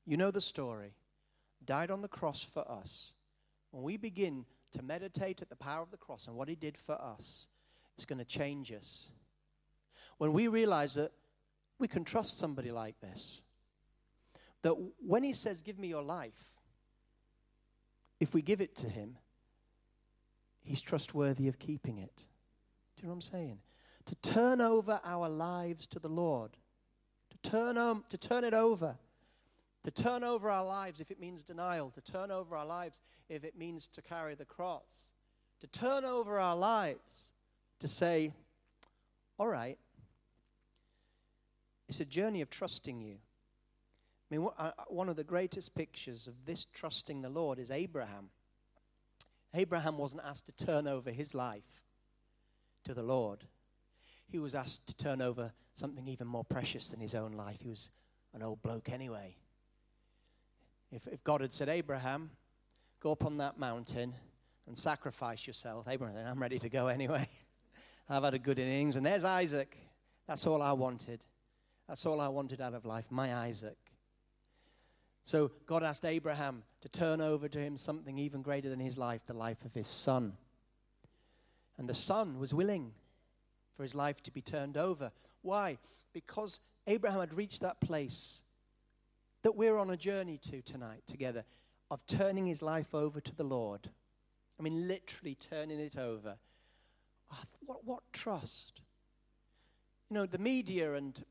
[0.06, 0.94] You know the story.
[1.64, 3.12] Died on the cross for us.
[3.70, 6.78] When we begin to meditate at the power of the cross and what he did
[6.78, 7.48] for us,
[7.94, 9.10] it's going to change us.
[10.18, 11.12] When we realize that
[11.78, 13.40] we can trust somebody like this,
[14.62, 16.55] that when he says, Give me your life,
[18.20, 19.16] if we give it to him,
[20.62, 22.27] he's trustworthy of keeping it.
[22.97, 23.59] Do you know what I'm saying?
[24.06, 26.56] To turn over our lives to the Lord,
[27.31, 28.97] to turn, um, to turn it over,
[29.85, 33.44] to turn over our lives if it means denial, to turn over our lives if
[33.44, 35.12] it means to carry the cross,
[35.60, 37.28] to turn over our lives
[37.81, 38.32] to say,
[39.39, 39.78] all right,
[41.88, 43.16] it's a journey of trusting you.
[44.30, 48.30] I mean, uh, one of the greatest pictures of this trusting the Lord is Abraham.
[49.54, 51.84] Abraham wasn't asked to turn over his life
[52.84, 53.44] to the Lord,
[54.28, 57.60] he was asked to turn over something even more precious than his own life.
[57.60, 57.90] He was
[58.34, 59.36] an old bloke anyway.
[60.90, 62.30] If, if God had said, Abraham,
[63.00, 64.14] go up on that mountain
[64.66, 67.28] and sacrifice yourself, Abraham, I'm ready to go anyway.
[68.08, 68.96] I've had a good innings.
[68.96, 69.76] And there's Isaac.
[70.26, 71.24] That's all I wanted.
[71.88, 73.76] That's all I wanted out of life, my Isaac.
[75.24, 79.22] So God asked Abraham to turn over to him something even greater than his life,
[79.26, 80.34] the life of his son.
[81.78, 82.92] And the son was willing
[83.76, 85.10] for his life to be turned over.
[85.42, 85.78] Why?
[86.12, 88.42] Because Abraham had reached that place
[89.42, 91.44] that we're on a journey to tonight together
[91.90, 93.88] of turning his life over to the Lord.
[94.58, 96.36] I mean, literally turning it over.
[97.32, 98.80] Oh, what, what trust?
[100.10, 101.22] You know, the media and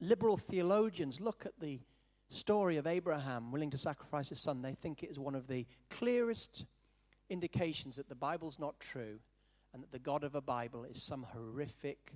[0.00, 1.80] liberal theologians look at the
[2.28, 5.66] story of Abraham willing to sacrifice his son, they think it is one of the
[5.90, 6.64] clearest
[7.28, 9.18] indications that the Bible's not true
[9.72, 12.12] and that the God of a Bible is some horrific,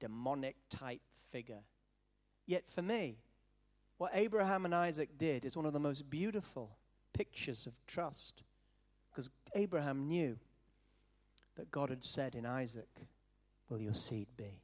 [0.00, 1.00] demonic type
[1.30, 1.60] figure.
[2.46, 3.18] Yet for me,
[3.98, 6.76] what Abraham and Isaac did is one of the most beautiful
[7.12, 8.42] pictures of trust
[9.10, 10.38] because Abraham knew
[11.56, 12.88] that God had said in Isaac,
[13.68, 14.62] Will your seed be?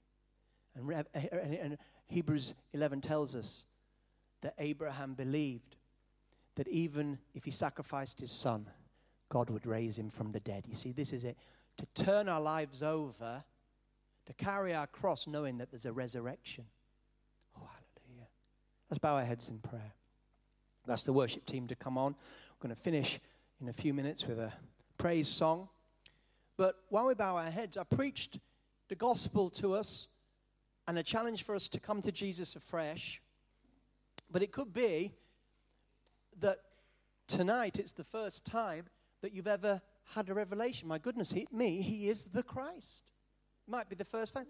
[0.75, 3.65] And, and Hebrews 11 tells us
[4.43, 5.77] that Abraham believed
[6.55, 8.66] that even if he sacrificed his son,
[9.28, 10.65] God would raise him from the dead.
[10.69, 11.37] You see, this is it.
[11.78, 13.45] To turn our lives over,
[14.27, 16.65] to carry our cross knowing that there's a resurrection.
[17.57, 18.28] Oh, hallelujah.
[18.91, 19.93] Let's bow our heads in prayer.
[20.87, 22.12] That's the worship team to come on.
[22.12, 23.19] We're going to finish
[23.61, 24.53] in a few minutes with a
[24.97, 25.69] praise song.
[26.57, 28.39] But while we bow our heads, I preached
[28.89, 30.09] the gospel to us
[30.89, 33.21] and a challenge for us to come to Jesus afresh.
[34.31, 35.13] But it could be
[36.41, 36.59] that
[37.27, 38.87] tonight it's the first time
[39.23, 39.81] that you've ever
[40.15, 40.89] had a revelation.
[40.89, 43.05] My goodness, he, me, he is the Christ.
[43.67, 44.47] Might be the first time.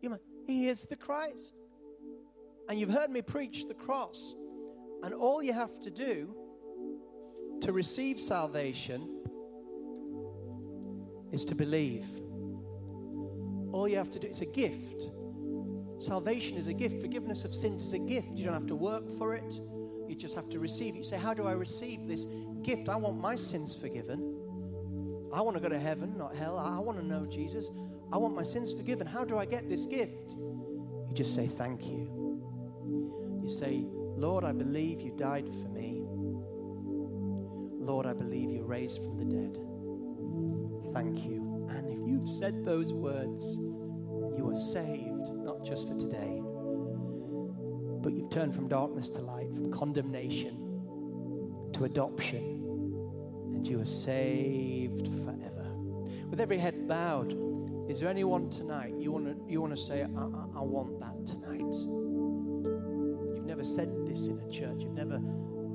[0.00, 1.54] You might, he is the Christ.
[2.68, 4.34] And you've heard me preach the cross.
[5.02, 6.34] And all you have to do
[7.60, 9.22] to receive salvation
[11.30, 12.06] is to believe.
[13.72, 15.12] All you have to do, it's a gift.
[16.00, 17.00] Salvation is a gift.
[17.00, 18.28] Forgiveness of sins is a gift.
[18.32, 19.60] You don't have to work for it.
[20.08, 20.98] You just have to receive it.
[20.98, 22.24] You say, How do I receive this
[22.62, 22.88] gift?
[22.88, 24.34] I want my sins forgiven.
[25.32, 26.58] I want to go to heaven, not hell.
[26.58, 27.70] I want to know Jesus.
[28.12, 29.06] I want my sins forgiven.
[29.06, 30.32] How do I get this gift?
[30.32, 32.40] You just say, Thank you.
[33.42, 33.84] You say,
[34.16, 36.02] Lord, I believe you died for me.
[37.80, 39.58] Lord, I believe you're raised from the dead.
[40.94, 41.66] Thank you.
[41.70, 45.09] And if you've said those words, you are saved,
[45.60, 46.40] not just for today,
[48.02, 50.56] but you've turned from darkness to light, from condemnation
[51.74, 52.62] to adoption,
[53.52, 55.66] and you are saved forever.
[56.30, 57.36] With every head bowed,
[57.90, 60.98] is there anyone tonight you want to you want to say, I, I, I want
[61.00, 61.74] that tonight?
[63.36, 64.80] You've never said this in a church.
[64.80, 65.20] You've never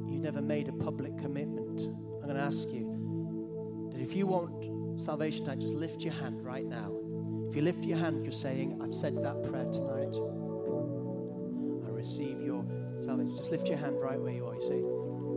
[0.09, 1.81] you've never made a public commitment.
[1.81, 6.43] I'm going to ask you that if you want salvation tonight, just lift your hand
[6.43, 7.04] right now.
[7.47, 10.15] If you lift your hand, you're saying, I've said that prayer tonight.
[11.87, 12.65] I receive your
[13.03, 13.35] salvation.
[13.37, 14.55] Just lift your hand right where you are.
[14.55, 14.79] You say,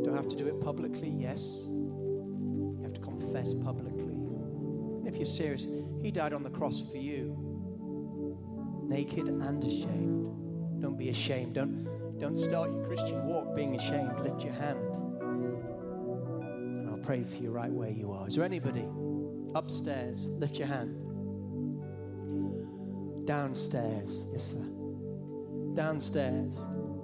[0.05, 1.11] Do I have to do it publicly?
[1.11, 1.65] Yes.
[1.69, 4.15] You have to confess publicly.
[4.15, 5.67] And if you're serious,
[6.03, 7.37] He died on the cross for you,
[8.89, 10.81] naked and ashamed.
[10.81, 11.55] Don't be ashamed.
[11.55, 14.19] Don't, don't start your Christian walk being ashamed.
[14.21, 14.97] Lift your hand.
[16.79, 18.27] And I'll pray for you right where you are.
[18.27, 18.89] Is there anybody
[19.55, 20.29] upstairs?
[20.29, 21.08] Lift your hand.
[23.29, 24.27] Downstairs.
[24.33, 24.65] Yes, sir.
[25.75, 26.59] Downstairs.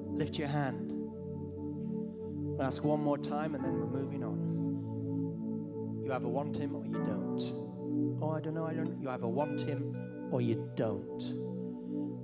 [0.07, 0.91] Lift your hand.
[0.91, 6.03] We'll ask one more time and then we're moving on.
[6.03, 8.23] You either want him or you don't.
[8.23, 8.65] Oh, I don't know.
[8.65, 8.99] I don't.
[9.03, 9.95] You either want him
[10.33, 11.23] or you don't.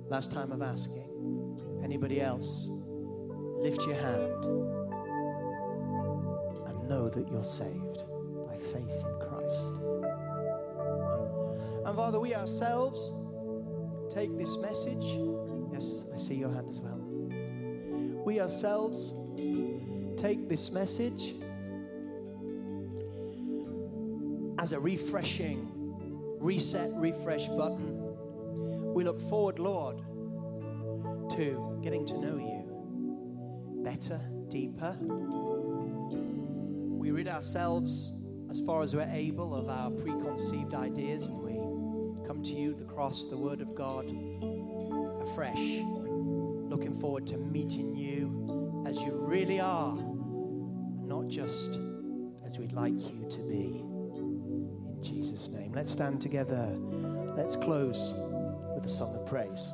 [0.09, 1.79] Last time of asking.
[1.83, 2.67] Anybody else?
[3.59, 4.45] Lift your hand
[6.65, 8.03] and know that you're saved
[8.47, 9.61] by faith in Christ.
[11.85, 13.11] And Father, we ourselves
[14.11, 15.17] take this message.
[15.71, 16.99] Yes, I see your hand as well.
[18.25, 19.13] We ourselves
[20.17, 21.35] take this message
[24.59, 25.69] as a refreshing,
[26.39, 28.93] reset, refresh button.
[28.93, 29.99] We look forward, Lord,
[31.31, 34.19] to getting to know you better,
[34.49, 34.95] deeper.
[36.99, 38.13] We rid ourselves,
[38.51, 41.70] as far as we're able, of our preconceived ideas and we
[42.25, 44.05] come to you, the cross, the Word of God,
[45.21, 45.57] afresh.
[45.57, 51.77] Looking forward to meeting you as you really are, and not just
[52.45, 53.83] as we'd like you to be.
[53.83, 55.71] In Jesus' name.
[55.73, 56.75] Let's stand together.
[57.35, 58.13] Let's close
[58.75, 59.71] with a song of praise.